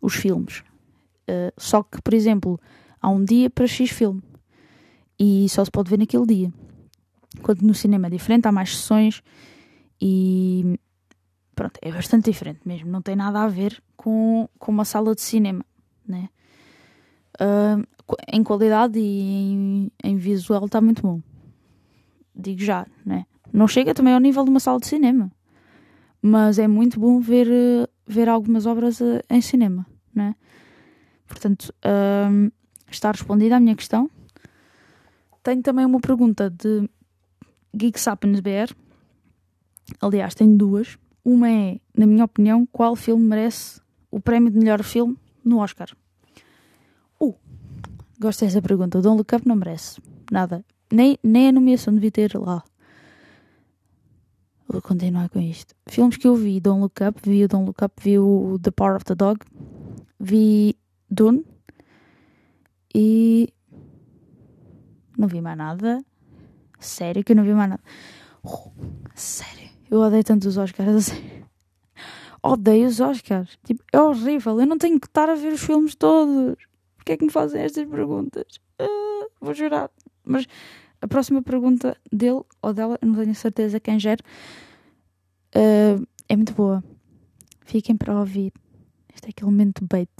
os 0.00 0.14
filmes. 0.14 0.60
Uh, 1.28 1.52
só 1.58 1.82
que, 1.82 2.00
por 2.00 2.14
exemplo, 2.14 2.58
há 3.00 3.10
um 3.10 3.24
dia 3.24 3.50
para 3.50 3.66
X 3.66 3.90
filme 3.90 4.22
e 5.18 5.48
só 5.48 5.64
se 5.64 5.70
pode 5.70 5.90
ver 5.90 5.98
naquele 5.98 6.26
dia. 6.26 6.52
Enquanto 7.38 7.62
no 7.62 7.74
cinema 7.74 8.06
é 8.06 8.10
diferente, 8.10 8.46
há 8.46 8.52
mais 8.52 8.76
sessões 8.76 9.22
e 10.00 10.78
pronto, 11.54 11.78
é 11.82 11.90
bastante 11.90 12.30
diferente 12.30 12.60
mesmo. 12.64 12.90
Não 12.90 13.02
tem 13.02 13.16
nada 13.16 13.40
a 13.42 13.48
ver 13.48 13.82
com, 13.96 14.48
com 14.58 14.72
uma 14.72 14.84
sala 14.84 15.14
de 15.14 15.22
cinema, 15.22 15.64
né? 16.06 16.28
Uh, 17.40 17.86
em 18.32 18.42
qualidade 18.42 18.98
e 18.98 19.52
em, 19.52 19.90
em 20.02 20.16
visual 20.16 20.66
está 20.66 20.80
muito 20.80 21.02
bom. 21.02 21.20
Digo 22.34 22.62
já, 22.62 22.86
né? 23.04 23.26
Não 23.52 23.66
chega 23.66 23.94
também 23.94 24.14
ao 24.14 24.20
nível 24.20 24.44
de 24.44 24.50
uma 24.50 24.60
sala 24.60 24.78
de 24.78 24.86
cinema, 24.86 25.30
mas 26.20 26.58
é 26.58 26.68
muito 26.68 27.00
bom 27.00 27.20
ver, 27.20 27.48
ver 28.06 28.28
algumas 28.28 28.66
obras 28.66 29.00
eh, 29.00 29.22
em 29.30 29.40
cinema, 29.40 29.86
né? 30.14 30.34
Portanto, 31.26 31.74
uh, 31.84 32.52
está 32.90 33.10
respondida 33.10 33.56
a 33.56 33.60
minha 33.60 33.74
questão. 33.74 34.10
Tenho 35.46 35.62
também 35.62 35.86
uma 35.86 36.00
pergunta 36.00 36.50
de 36.50 36.90
Geek 37.72 38.00
Sapiens 38.00 38.40
BR. 38.40 38.74
Aliás, 40.00 40.34
tenho 40.34 40.58
duas. 40.58 40.98
Uma 41.24 41.48
é, 41.48 41.80
na 41.96 42.04
minha 42.04 42.24
opinião, 42.24 42.66
qual 42.72 42.96
filme 42.96 43.24
merece 43.24 43.80
o 44.10 44.18
prémio 44.18 44.50
de 44.50 44.58
melhor 44.58 44.82
filme 44.82 45.16
no 45.44 45.58
Oscar? 45.58 45.86
Uh, 47.20 47.32
gosto 48.18 48.44
dessa 48.44 48.60
pergunta. 48.60 48.98
O 48.98 49.02
Don't 49.02 49.18
Look 49.18 49.36
Up 49.36 49.46
não 49.46 49.54
merece 49.54 50.02
nada. 50.32 50.64
Nem, 50.92 51.16
nem 51.22 51.50
a 51.50 51.52
nomeação 51.52 51.94
devia 51.94 52.10
ter 52.10 52.36
lá. 52.36 52.64
Vou 54.66 54.82
continuar 54.82 55.28
com 55.28 55.38
isto. 55.38 55.76
Filmes 55.86 56.16
que 56.16 56.26
eu 56.26 56.34
vi: 56.34 56.58
Don't 56.58 56.80
Look 56.80 57.00
Up, 57.08 57.20
vi 57.22 57.44
o 57.44 57.48
Don't 57.48 57.66
Look 57.66 57.84
Up, 57.84 57.94
vi 58.02 58.18
o 58.18 58.58
The 58.60 58.72
Power 58.72 58.96
of 58.96 59.04
the 59.04 59.14
Dog, 59.14 59.38
vi 60.18 60.76
Dune 61.08 61.44
e 62.92 63.54
não 65.16 65.28
vi 65.28 65.40
mais 65.40 65.56
nada. 65.56 66.04
Sério 66.78 67.24
que 67.24 67.32
eu 67.32 67.36
não 67.36 67.44
vi 67.44 67.54
mais 67.54 67.70
nada. 67.70 67.82
Oh, 68.42 68.70
sério. 69.14 69.70
Eu 69.90 70.00
odeio 70.00 70.24
tanto 70.24 70.48
os 70.48 70.56
Oscars. 70.56 71.12
Odeio 72.42 72.86
os 72.86 73.00
Oscars. 73.00 73.58
Tipo, 73.64 73.82
é 73.92 74.00
horrível. 74.00 74.60
Eu 74.60 74.66
não 74.66 74.78
tenho 74.78 75.00
que 75.00 75.06
estar 75.06 75.28
a 75.28 75.34
ver 75.34 75.52
os 75.52 75.62
filmes 75.62 75.94
todos. 75.94 76.56
Porquê 76.96 77.12
é 77.12 77.16
que 77.16 77.24
me 77.24 77.30
fazem 77.30 77.62
estas 77.62 77.84
perguntas? 77.84 78.60
Uh, 78.80 79.30
vou 79.40 79.54
jurar. 79.54 79.90
Mas 80.24 80.46
a 81.00 81.08
próxima 81.08 81.42
pergunta 81.42 81.96
dele 82.12 82.42
ou 82.62 82.72
dela, 82.72 82.98
não 83.02 83.14
tenho 83.14 83.34
certeza 83.34 83.80
quem 83.80 83.98
gera, 83.98 84.22
uh, 85.54 86.06
é 86.28 86.36
muito 86.36 86.52
boa. 86.52 86.82
Fiquem 87.64 87.96
para 87.96 88.18
ouvir. 88.18 88.52
Este 89.14 89.28
é 89.28 89.30
aquele 89.30 89.50
momento 89.50 89.84
bait. 89.84 90.10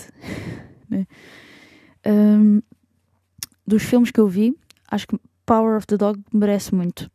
um, 2.06 2.62
dos 3.66 3.82
filmes 3.82 4.10
que 4.10 4.20
eu 4.20 4.28
vi, 4.28 4.56
acho 4.88 5.06
que 5.06 5.18
Power 5.44 5.76
of 5.76 5.86
the 5.86 5.96
Dog 5.96 6.22
merece 6.32 6.74
muito. 6.74 7.10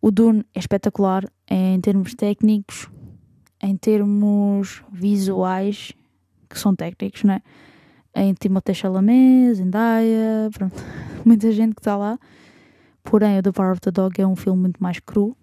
O 0.00 0.10
Dune 0.10 0.44
é 0.54 0.58
espetacular 0.58 1.24
em 1.48 1.80
termos 1.80 2.14
técnicos, 2.14 2.88
em 3.60 3.76
termos 3.76 4.82
visuais, 4.90 5.92
que 6.48 6.58
são 6.58 6.74
técnicos, 6.74 7.24
não 7.24 7.34
é? 7.34 7.42
Em 8.14 8.32
Timothée 8.34 8.74
Chalamet, 8.74 9.54
Zendaya, 9.54 10.50
pronto, 10.52 10.74
muita 11.24 11.52
gente 11.52 11.74
que 11.74 11.80
está 11.80 11.96
lá. 11.96 12.18
Porém, 13.02 13.38
o 13.38 13.42
The 13.42 13.52
Power 13.52 13.72
of 13.72 13.80
the 13.80 13.90
Dog 13.90 14.20
é 14.20 14.26
um 14.26 14.36
filme 14.36 14.62
muito 14.62 14.82
mais 14.82 14.98
cru, 15.00 15.36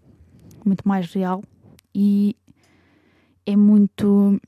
muito 0.65 0.88
mais 0.88 1.12
real 1.13 1.43
e 1.93 2.36
é 3.46 3.56
muito. 3.56 4.39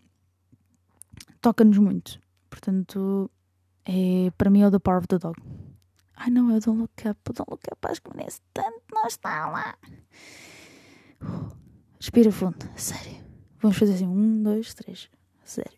toca-nos 1.42 1.78
muito. 1.78 2.20
Portanto, 2.50 3.30
é, 3.86 4.32
para 4.38 4.50
mim 4.50 4.62
é 4.62 4.68
o 4.68 4.72
The 4.72 4.80
Power 4.80 5.00
of 5.00 5.08
the 5.08 5.18
Dog. 5.18 5.40
Ai 6.22 6.30
não, 6.30 6.52
é 6.52 6.58
o 6.58 6.60
Don't 6.60 6.82
Look 6.82 7.08
Up. 7.08 7.20
O 7.30 7.34
Don't 7.34 7.50
Look 7.50 7.64
Up 7.72 7.88
acho 7.88 8.02
que 8.02 8.16
merece 8.16 8.42
tanto 8.54 8.84
não 8.92 9.08
está 9.08 9.50
lá. 9.50 9.78
Respira 11.98 12.30
fundo, 12.30 12.70
sério. 12.76 13.24
Vamos 13.62 13.78
fazer 13.78 13.94
assim, 13.94 14.06
um, 14.06 14.44
dois, 14.44 14.74
três, 14.74 15.10
sério. 15.46 15.78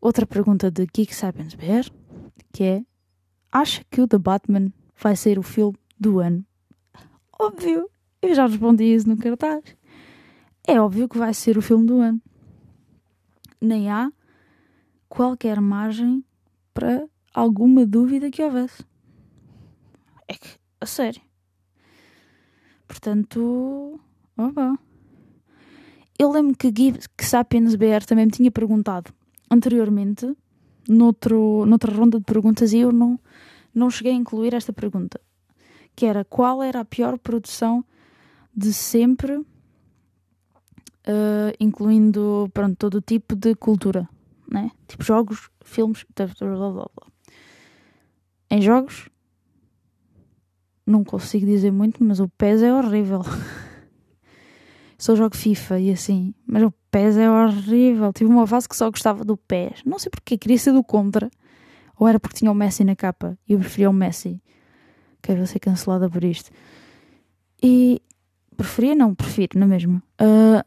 Outra 0.00 0.26
pergunta 0.26 0.72
de 0.72 0.86
Geek 0.86 1.14
Sapiens 1.14 1.54
BR, 1.54 1.88
que 2.52 2.64
é, 2.64 2.84
acha 3.50 3.84
que 3.90 4.00
o 4.00 4.08
The 4.08 4.18
Batman 4.18 4.72
vai 5.00 5.14
ser 5.14 5.38
o 5.38 5.42
filme 5.42 5.78
do 5.98 6.18
ano? 6.18 6.44
Óbvio, 7.38 7.88
eu 8.20 8.34
já 8.34 8.46
respondi 8.46 8.84
isso 8.84 9.08
no 9.08 9.16
cartaz. 9.16 9.62
É 10.66 10.80
óbvio 10.80 11.08
que 11.08 11.18
vai 11.18 11.32
ser 11.32 11.56
o 11.56 11.62
filme 11.62 11.86
do 11.86 12.00
ano. 12.00 12.20
Nem 13.60 13.88
há 13.88 14.12
qualquer 15.08 15.60
margem 15.60 16.24
para 16.72 17.08
alguma 17.34 17.84
dúvida 17.84 18.30
que 18.30 18.42
houvesse. 18.42 18.84
É 20.28 20.34
que, 20.34 20.48
a 20.80 20.86
sério. 20.86 21.20
Portanto, 22.86 24.00
oh, 24.38 24.76
Eu 26.16 26.30
lembro 26.30 26.56
que, 26.56 26.70
Gui, 26.70 26.92
que 27.16 27.26
Sapiens 27.26 27.74
BR 27.74 28.06
também 28.06 28.26
me 28.26 28.32
tinha 28.32 28.50
perguntado 28.50 29.12
anteriormente, 29.50 30.34
noutro, 30.88 31.66
noutra 31.66 31.92
ronda 31.92 32.18
de 32.18 32.24
perguntas, 32.24 32.72
e 32.72 32.78
eu 32.78 32.92
não, 32.92 33.18
não 33.74 33.90
cheguei 33.90 34.12
a 34.12 34.16
incluir 34.16 34.54
esta 34.54 34.72
pergunta, 34.72 35.20
que 35.94 36.06
era 36.06 36.24
qual 36.24 36.62
era 36.62 36.80
a 36.80 36.84
pior 36.84 37.18
produção 37.18 37.84
de 38.56 38.72
sempre, 38.72 39.36
uh, 39.36 39.46
incluindo 41.58 42.48
pronto, 42.54 42.76
todo 42.76 43.00
tipo 43.00 43.34
de 43.34 43.54
cultura, 43.56 44.08
né? 44.50 44.70
tipo 44.86 45.02
jogos, 45.02 45.50
filmes, 45.64 46.04
blá, 46.14 46.26
blá, 46.46 46.70
blá. 46.70 47.13
Em 48.54 48.62
jogos, 48.62 49.08
não 50.86 51.02
consigo 51.02 51.44
dizer 51.44 51.72
muito, 51.72 52.04
mas 52.04 52.20
o 52.20 52.28
PES 52.28 52.62
é 52.62 52.72
horrível. 52.72 53.20
só 54.96 55.16
jogo 55.16 55.36
FIFA 55.36 55.80
e 55.80 55.90
assim, 55.90 56.32
mas 56.46 56.62
o 56.62 56.72
PES 56.88 57.16
é 57.16 57.28
horrível. 57.28 58.12
Tive 58.12 58.30
uma 58.30 58.46
fase 58.46 58.68
que 58.68 58.76
só 58.76 58.88
gostava 58.88 59.24
do 59.24 59.36
PES. 59.36 59.82
Não 59.84 59.98
sei 59.98 60.08
porque, 60.08 60.38
queria 60.38 60.56
ser 60.56 60.70
do 60.70 60.84
contra. 60.84 61.28
Ou 61.98 62.06
era 62.06 62.20
porque 62.20 62.36
tinha 62.36 62.48
o 62.48 62.54
Messi 62.54 62.84
na 62.84 62.94
capa 62.94 63.36
e 63.48 63.54
eu 63.54 63.58
preferia 63.58 63.90
o 63.90 63.92
Messi. 63.92 64.40
Quero 65.20 65.44
ser 65.48 65.58
cancelada 65.58 66.08
por 66.08 66.22
isto. 66.22 66.52
E 67.60 68.00
preferia, 68.56 68.94
não, 68.94 69.16
prefiro, 69.16 69.58
na 69.58 69.66
mesma. 69.66 70.00
Uh, 70.22 70.64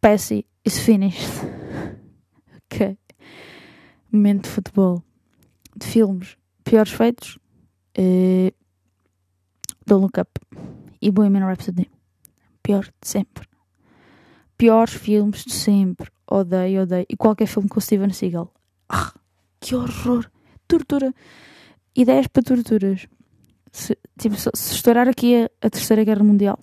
Pessy 0.00 0.46
is 0.64 0.78
finished. 0.78 1.28
ok. 2.72 2.96
Momento 4.10 4.44
de 4.44 4.48
futebol. 4.48 5.02
De 5.76 5.86
filmes. 5.86 6.37
Piores 6.68 6.92
feitos. 6.92 7.38
Uh, 7.98 8.52
Don't 9.86 10.02
Look 10.02 10.20
Up. 10.20 10.30
E 11.00 11.10
Bohemian 11.10 11.46
Rhapsody. 11.46 11.90
Pior 12.62 12.84
de 12.84 13.08
sempre. 13.08 13.48
Piores 14.58 14.92
filmes 14.92 15.44
de 15.44 15.52
sempre. 15.52 16.10
Odeio, 16.30 16.82
odeio. 16.82 17.06
E 17.08 17.16
qualquer 17.16 17.46
filme 17.46 17.68
com 17.70 17.80
Steven 17.80 18.12
Seagal. 18.12 18.52
Ah, 18.86 19.14
que 19.60 19.74
horror. 19.74 20.30
Tortura. 20.66 21.14
Ideias 21.96 22.26
para 22.26 22.42
torturas. 22.42 23.08
Se, 23.72 23.96
tipo, 24.18 24.36
se 24.36 24.50
estourar 24.74 25.08
aqui 25.08 25.36
a, 25.36 25.50
a 25.66 25.70
Terceira 25.70 26.04
Guerra 26.04 26.22
Mundial, 26.22 26.58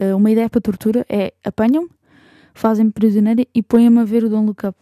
uh, 0.00 0.16
uma 0.16 0.30
ideia 0.30 0.48
para 0.48 0.60
tortura 0.60 1.04
é 1.08 1.34
apanham-me, 1.44 1.90
fazem-me 2.52 2.92
prisioneira 2.92 3.44
e 3.54 3.62
põem-me 3.62 4.00
a 4.00 4.04
ver 4.04 4.24
o 4.24 4.28
Don't 4.28 4.46
Look 4.46 4.66
Up. 4.66 4.78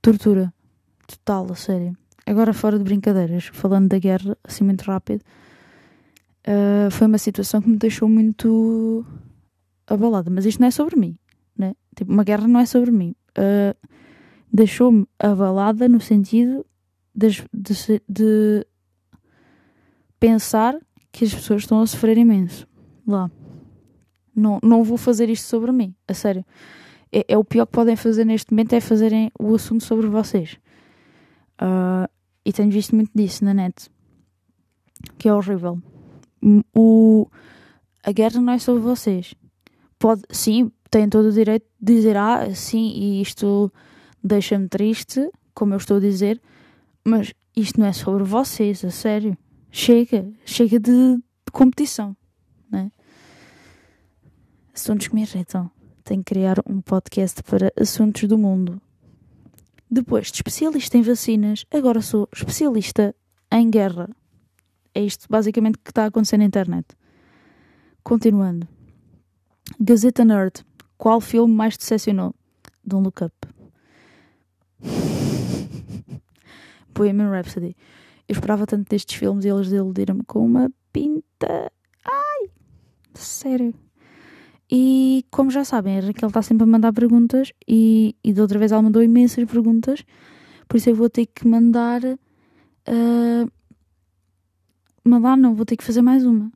Tortura. 0.00 0.52
Total, 1.08 1.50
a 1.50 1.56
sério. 1.56 1.96
Agora, 2.26 2.52
fora 2.52 2.78
de 2.78 2.84
brincadeiras, 2.84 3.46
falando 3.52 3.88
da 3.88 3.98
guerra, 3.98 4.36
assim 4.44 4.62
muito 4.62 4.82
rápido, 4.82 5.22
uh, 6.46 6.90
foi 6.90 7.06
uma 7.06 7.18
situação 7.18 7.62
que 7.62 7.68
me 7.68 7.78
deixou 7.78 8.08
muito 8.08 9.04
abalada. 9.86 10.30
Mas 10.30 10.44
isto 10.44 10.60
não 10.60 10.68
é 10.68 10.70
sobre 10.70 10.96
mim, 10.96 11.18
né? 11.56 11.74
Tipo, 11.96 12.12
uma 12.12 12.22
guerra 12.22 12.46
não 12.46 12.60
é 12.60 12.66
sobre 12.66 12.90
mim. 12.90 13.14
Uh, 13.30 13.74
Deixou-me 14.52 15.06
abalada 15.18 15.88
no 15.88 16.00
sentido 16.00 16.64
de, 17.14 17.28
de, 17.52 18.02
de 18.08 18.66
pensar 20.18 20.78
que 21.12 21.24
as 21.24 21.34
pessoas 21.34 21.62
estão 21.62 21.82
a 21.82 21.86
sofrer 21.86 22.16
imenso 22.16 22.66
lá. 23.06 23.30
Não, 24.34 24.58
não 24.62 24.82
vou 24.82 24.96
fazer 24.96 25.28
isto 25.28 25.46
sobre 25.46 25.70
mim, 25.70 25.94
a 26.06 26.14
sério. 26.14 26.44
É, 27.12 27.24
é 27.28 27.36
o 27.36 27.44
pior 27.44 27.66
que 27.66 27.72
podem 27.72 27.96
fazer 27.96 28.24
neste 28.24 28.52
momento 28.52 28.72
é 28.72 28.80
fazerem 28.80 29.30
o 29.38 29.54
assunto 29.54 29.84
sobre 29.84 30.06
vocês. 30.06 30.58
Uh, 31.60 32.08
e 32.44 32.52
tenho 32.52 32.70
visto 32.70 32.94
muito 32.94 33.10
disso 33.14 33.44
na 33.44 33.52
net, 33.52 33.90
que 35.18 35.28
é 35.28 35.34
horrível. 35.34 35.82
O, 36.74 37.28
a 38.02 38.12
guerra 38.12 38.40
não 38.40 38.52
é 38.52 38.58
sobre 38.58 38.82
vocês. 38.82 39.34
Pode, 39.98 40.22
sim, 40.30 40.70
têm 40.90 41.08
todo 41.08 41.26
o 41.26 41.32
direito 41.32 41.66
de 41.80 41.94
dizer, 41.94 42.16
ah, 42.16 42.54
sim, 42.54 42.92
e 42.94 43.20
isto 43.20 43.72
deixa-me 44.22 44.68
triste, 44.68 45.30
como 45.52 45.74
eu 45.74 45.78
estou 45.78 45.96
a 45.96 46.00
dizer, 46.00 46.40
mas 47.04 47.34
isto 47.56 47.80
não 47.80 47.86
é 47.86 47.92
sobre 47.92 48.24
vocês, 48.24 48.84
a 48.84 48.90
sério. 48.90 49.36
Chega, 49.70 50.30
chega 50.46 50.78
de, 50.80 51.16
de 51.16 51.52
competição, 51.52 52.16
né? 52.70 52.90
Assuntos 54.74 55.08
que 55.08 55.14
me 55.14 55.22
irritam. 55.22 55.70
Tenho 56.04 56.24
que 56.24 56.32
criar 56.32 56.56
um 56.66 56.80
podcast 56.80 57.42
para 57.42 57.72
assuntos 57.78 58.26
do 58.28 58.38
mundo. 58.38 58.80
Depois 59.90 60.26
de 60.26 60.36
especialista 60.36 60.98
em 60.98 61.02
vacinas, 61.02 61.64
agora 61.70 62.02
sou 62.02 62.28
especialista 62.34 63.14
em 63.50 63.70
guerra. 63.70 64.08
É 64.94 65.02
isto 65.02 65.26
basicamente 65.30 65.78
que 65.78 65.90
está 65.90 66.04
a 66.04 66.06
acontecer 66.06 66.36
na 66.36 66.44
internet. 66.44 66.86
Continuando. 68.02 68.68
Gazeta 69.80 70.24
Nerd. 70.24 70.64
Qual 70.98 71.20
filme 71.20 71.54
mais 71.54 71.76
decepcionou? 71.76 72.34
Don't 72.84 73.04
Look 73.04 73.24
Up. 73.24 73.34
Bohemian 76.94 77.30
Rhapsody. 77.30 77.76
Eu 78.28 78.34
esperava 78.34 78.66
tanto 78.66 78.88
destes 78.90 79.16
filmes 79.16 79.44
e 79.44 79.48
eles 79.48 79.68
iludiram-me 79.68 80.24
com 80.24 80.44
uma 80.44 80.70
pinta. 80.92 81.72
Ai! 82.04 82.50
Sério. 83.14 83.74
E 84.70 85.24
como 85.30 85.50
já 85.50 85.64
sabem, 85.64 85.98
a 85.98 86.02
Raquel 86.02 86.28
está 86.28 86.42
sempre 86.42 86.64
a 86.64 86.66
mandar 86.66 86.92
perguntas 86.92 87.52
e, 87.66 88.14
e 88.22 88.32
da 88.34 88.42
outra 88.42 88.58
vez 88.58 88.70
ela 88.70 88.82
mandou 88.82 89.02
imensas 89.02 89.44
perguntas, 89.46 90.04
por 90.68 90.76
isso 90.76 90.90
eu 90.90 90.94
vou 90.94 91.08
ter 91.08 91.26
que 91.26 91.48
mandar. 91.48 92.02
Uh, 92.04 93.50
mandar, 95.02 95.36
não, 95.36 95.54
vou 95.54 95.64
ter 95.64 95.76
que 95.76 95.84
fazer 95.84 96.02
mais 96.02 96.24
uma. 96.24 96.52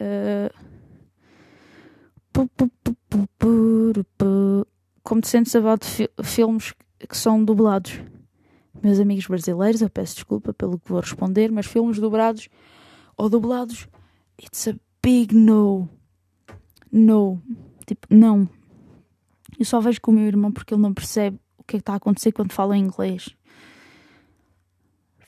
Uh, 0.00 0.62
como 5.02 5.20
te 5.20 5.28
sentes 5.28 5.54
about 5.54 5.84
fi 5.84 6.08
filmes 6.22 6.72
que 7.06 7.16
são 7.16 7.44
dublados? 7.44 8.00
Meus 8.82 8.98
amigos 8.98 9.26
brasileiros, 9.26 9.82
eu 9.82 9.90
peço 9.90 10.14
desculpa 10.14 10.54
pelo 10.54 10.78
que 10.78 10.88
vou 10.88 11.00
responder, 11.00 11.52
mas 11.52 11.66
filmes 11.66 11.98
dublados 11.98 12.48
ou 13.16 13.28
dublados, 13.28 13.86
it's 14.42 14.66
a 14.66 14.74
big 15.02 15.34
no. 15.34 15.88
No. 16.92 17.40
Tipo, 17.86 18.06
não. 18.10 18.48
Eu 19.58 19.64
só 19.64 19.80
vejo 19.80 20.00
com 20.00 20.10
o 20.10 20.14
meu 20.14 20.26
irmão 20.26 20.52
porque 20.52 20.74
ele 20.74 20.82
não 20.82 20.92
percebe 20.92 21.38
o 21.56 21.64
que 21.64 21.76
é 21.76 21.78
que 21.78 21.82
está 21.82 21.94
a 21.94 21.96
acontecer 21.96 22.32
quando 22.32 22.52
fala 22.52 22.76
em 22.76 22.84
inglês. 22.84 23.34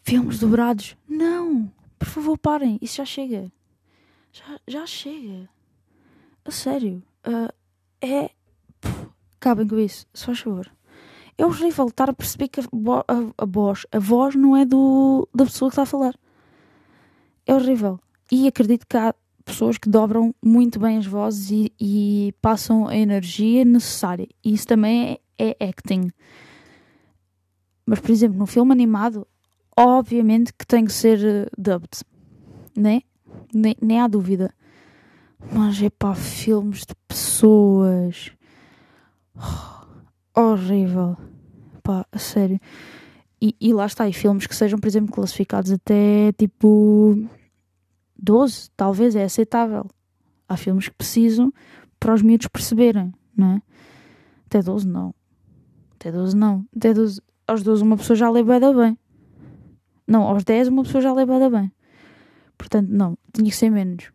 Filmes 0.03 0.39
dobrados? 0.39 0.97
Não! 1.09 1.73
Por 1.99 2.09
favor, 2.09 2.37
parem. 2.37 2.79
Isso 2.83 2.97
já 2.97 3.05
chega. 3.05 3.51
Já, 4.33 4.61
já 4.69 4.87
chega. 4.87 5.49
A 6.45 6.51
sério. 6.51 7.03
Uh, 7.27 7.53
é. 8.01 8.31
Pff, 8.81 9.09
acabem 9.37 9.67
com 9.67 9.79
isso. 9.79 10.07
Só 10.13 10.27
faz 10.27 10.41
favor 10.41 10.71
é 11.37 11.45
horrível 11.45 11.87
estar 11.87 12.09
a 12.09 12.13
perceber 12.13 12.49
que 12.49 12.61
a, 12.61 12.65
a, 12.65 13.43
a, 13.43 13.47
voz, 13.47 13.87
a 13.91 13.99
voz 13.99 14.35
não 14.35 14.57
é 14.57 14.65
do, 14.65 15.29
da 15.35 15.45
pessoa 15.45 15.69
que 15.69 15.73
está 15.73 15.83
a 15.83 15.87
falar. 15.87 16.15
É 17.47 17.55
horrível. 17.55 18.01
E 18.31 18.47
acredito 18.47 18.87
que 18.87 18.97
há 18.97 19.15
pessoas 19.45 19.79
que 19.79 19.89
dobram 19.89 20.35
muito 20.43 20.79
bem 20.79 20.99
as 20.99 21.07
vozes 21.07 21.51
e, 21.51 21.73
e 21.81 22.35
passam 22.41 22.89
a 22.89 22.97
energia 22.97 23.65
necessária. 23.65 24.29
E 24.45 24.55
isso 24.55 24.67
também 24.67 25.19
é, 25.39 25.57
é 25.61 25.69
acting. 25.69 26.11
Mas, 27.87 28.01
por 28.01 28.11
exemplo, 28.11 28.39
no 28.39 28.47
filme 28.47 28.73
animado, 28.73 29.27
obviamente 29.77 30.53
que 30.53 30.67
tem 30.67 30.85
que 30.85 30.93
ser 30.93 31.19
uh, 31.19 31.51
dubbed. 31.61 32.03
Né? 32.77 33.03
Nem, 33.53 33.77
nem 33.81 34.01
há 34.01 34.09
dúvida. 34.09 34.53
Mas 35.53 35.83
é 35.83 35.91
para 35.91 36.15
filmes 36.15 36.81
de 36.81 36.95
pessoas. 37.07 38.33
Oh 39.37 39.75
horrível. 40.35 41.17
Pá, 41.83 42.07
a 42.11 42.19
sério. 42.19 42.59
E, 43.41 43.55
e 43.61 43.73
lá 43.73 43.87
está, 43.87 44.09
e 44.09 44.13
filmes 44.13 44.47
que 44.47 44.57
sejam, 44.57 44.79
por 44.79 44.89
exemplo, 44.89 45.13
classificados 45.13 45.71
até 45.71 46.33
tipo 46.33 47.29
12, 48.25 48.71
talvez, 48.77 49.15
é 49.15 49.25
aceitável. 49.25 49.87
Há 50.49 50.57
filmes 50.57 50.89
que 50.89 50.95
precisam 50.97 51.53
para 52.01 52.15
os 52.15 52.23
miúdos 52.23 52.49
perceberem, 52.49 53.13
não 53.37 53.53
é? 53.53 53.63
Até 54.47 54.63
12 54.63 54.89
não. 54.89 55.15
Até 55.95 56.11
12 56.11 56.37
não. 56.37 56.67
Até 56.75 56.95
12, 56.95 57.21
aos 57.47 57.63
12 57.63 57.83
uma 57.83 57.97
pessoa 57.97 58.17
já 58.17 58.31
lê 58.31 58.43
bem. 58.43 58.99
Não, 60.07 60.23
aos 60.23 60.45
10 60.45 60.69
uma 60.69 60.83
pessoa 60.83 61.03
já 61.03 61.13
lê 61.13 61.25
bem. 61.27 61.73
Portanto, 62.57 62.89
não, 62.89 63.17
tinha 63.33 63.51
que 63.51 63.57
ser 63.57 63.71
menos. 63.71 64.11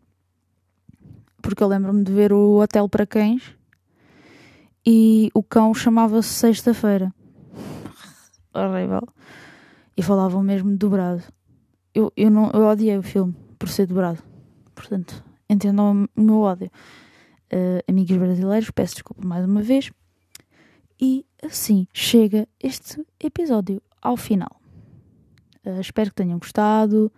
Porque 1.42 1.62
eu 1.62 1.68
lembro-me 1.68 2.02
de 2.02 2.12
ver 2.12 2.32
o 2.32 2.60
Hotel 2.60 2.88
para 2.88 3.06
Cães 3.06 3.56
e 4.84 5.30
o 5.34 5.42
cão 5.42 5.72
chamava-se 5.72 6.28
Sexta-feira. 6.28 7.14
Horrível. 8.52 9.06
E 9.96 10.02
falavam 10.02 10.42
mesmo 10.42 10.76
dobrado. 10.76 11.22
Eu, 11.94 12.12
eu, 12.16 12.30
não, 12.30 12.50
eu 12.50 12.66
odiei 12.66 12.96
o 12.96 13.02
filme 13.02 13.34
por 13.60 13.68
ser 13.68 13.86
dobrado. 13.86 14.18
Portanto, 14.74 15.22
entendam 15.48 16.08
o 16.16 16.20
meu 16.20 16.40
ódio. 16.40 16.70
Uh, 17.52 17.84
amigos 17.86 18.16
brasileiros, 18.16 18.70
peço 18.70 18.94
desculpa 18.94 19.24
mais 19.24 19.44
uma 19.44 19.60
vez. 19.60 19.92
E 20.98 21.26
assim 21.44 21.86
chega 21.92 22.48
este 22.58 23.04
episódio 23.20 23.82
ao 24.00 24.16
final. 24.16 24.60
Uh, 25.64 25.80
espero 25.80 26.08
que 26.10 26.16
tenham 26.16 26.38
gostado. 26.38 27.12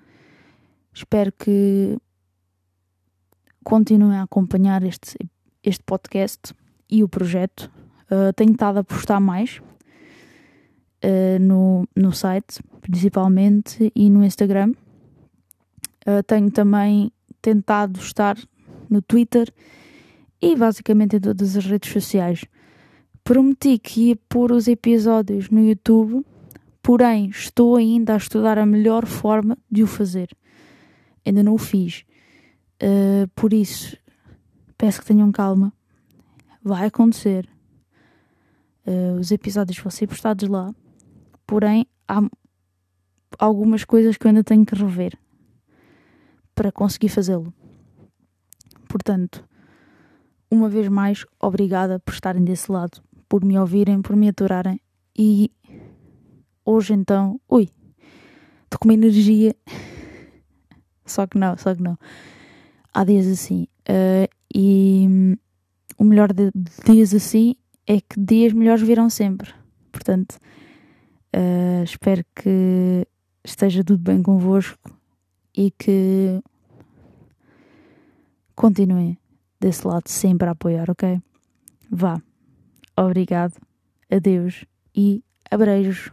Espero 0.92 1.32
que 1.32 1.96
continuem 3.62 4.18
a 4.18 4.24
acompanhar 4.24 4.82
este, 4.82 5.16
este 5.62 5.84
podcast 5.84 6.52
e 6.90 7.04
o 7.04 7.08
projeto. 7.08 7.70
Uh, 8.10 8.32
tenho 8.34 8.52
estado 8.52 8.78
a 8.78 8.84
postar 8.84 9.20
mais 9.20 9.62
uh, 11.04 11.38
no, 11.40 11.86
no 11.94 12.12
site, 12.12 12.60
principalmente, 12.80 13.92
e 13.94 14.10
no 14.10 14.24
Instagram. 14.24 14.72
Uh, 16.06 16.22
tenho 16.26 16.50
também 16.50 17.12
tentado 17.40 18.00
estar 18.00 18.36
no 18.88 19.00
Twitter 19.00 19.52
e 20.40 20.56
basicamente 20.56 21.16
em 21.16 21.20
todas 21.20 21.56
as 21.56 21.64
redes 21.64 21.92
sociais. 21.92 22.44
Prometi 23.22 23.78
que 23.78 24.08
ia 24.08 24.16
pôr 24.28 24.50
os 24.50 24.66
episódios 24.66 25.48
no 25.48 25.60
YouTube, 25.60 26.26
porém 26.82 27.28
estou 27.28 27.76
ainda 27.76 28.14
a 28.14 28.16
estudar 28.16 28.58
a 28.58 28.66
melhor 28.66 29.06
forma 29.06 29.56
de 29.70 29.82
o 29.82 29.86
fazer. 29.86 30.28
Ainda 31.24 31.42
não 31.42 31.54
o 31.54 31.58
fiz. 31.58 32.04
Uh, 32.82 33.28
por 33.36 33.52
isso, 33.52 33.96
peço 34.76 35.00
que 35.00 35.06
tenham 35.06 35.30
calma 35.30 35.72
vai 36.64 36.86
acontecer. 36.86 37.48
Uh, 38.86 39.18
os 39.20 39.30
episódios 39.30 39.78
vão 39.78 39.90
ser 39.90 40.08
postados 40.08 40.48
lá, 40.48 40.74
porém 41.46 41.86
há 42.08 42.20
algumas 43.38 43.84
coisas 43.84 44.16
que 44.16 44.26
eu 44.26 44.30
ainda 44.30 44.42
tenho 44.42 44.66
que 44.66 44.74
rever 44.74 45.16
para 46.54 46.72
conseguir 46.72 47.08
fazê-lo. 47.08 47.52
Portanto, 48.88 49.44
uma 50.50 50.68
vez 50.68 50.88
mais, 50.88 51.24
obrigada 51.40 51.98
por 51.98 52.12
estarem 52.12 52.44
desse 52.44 52.70
lado, 52.70 53.02
por 53.28 53.44
me 53.44 53.58
ouvirem, 53.58 54.02
por 54.02 54.14
me 54.14 54.28
aturarem 54.28 54.80
e 55.16 55.50
hoje 56.64 56.92
então, 56.92 57.40
ui, 57.48 57.70
estou 58.64 58.78
com 58.78 58.88
uma 58.88 58.94
energia, 58.94 59.56
só 61.06 61.26
que 61.26 61.38
não, 61.38 61.56
só 61.56 61.74
que 61.74 61.82
não. 61.82 61.98
Há 62.92 63.04
dias 63.04 63.26
assim 63.26 63.66
uh, 63.88 64.28
e 64.54 65.38
o 65.96 66.04
melhor 66.04 66.32
de 66.32 66.50
dias 66.84 67.14
assim 67.14 67.56
é 67.86 68.00
que 68.00 68.20
dias 68.20 68.52
melhores 68.52 68.82
virão 68.82 69.08
sempre. 69.08 69.50
Portanto, 69.90 70.38
uh, 71.34 71.82
espero 71.82 72.22
que 72.34 73.06
esteja 73.44 73.82
tudo 73.82 74.02
bem 74.02 74.22
convosco 74.22 75.01
e 75.56 75.70
que 75.70 76.42
continuem 78.54 79.18
desse 79.60 79.86
lado 79.86 80.08
sempre 80.08 80.48
a 80.48 80.52
apoiar, 80.52 80.90
ok? 80.90 81.20
Vá. 81.90 82.20
Obrigado. 82.96 83.54
Adeus 84.10 84.64
e 84.94 85.22
abreijos. 85.50 86.12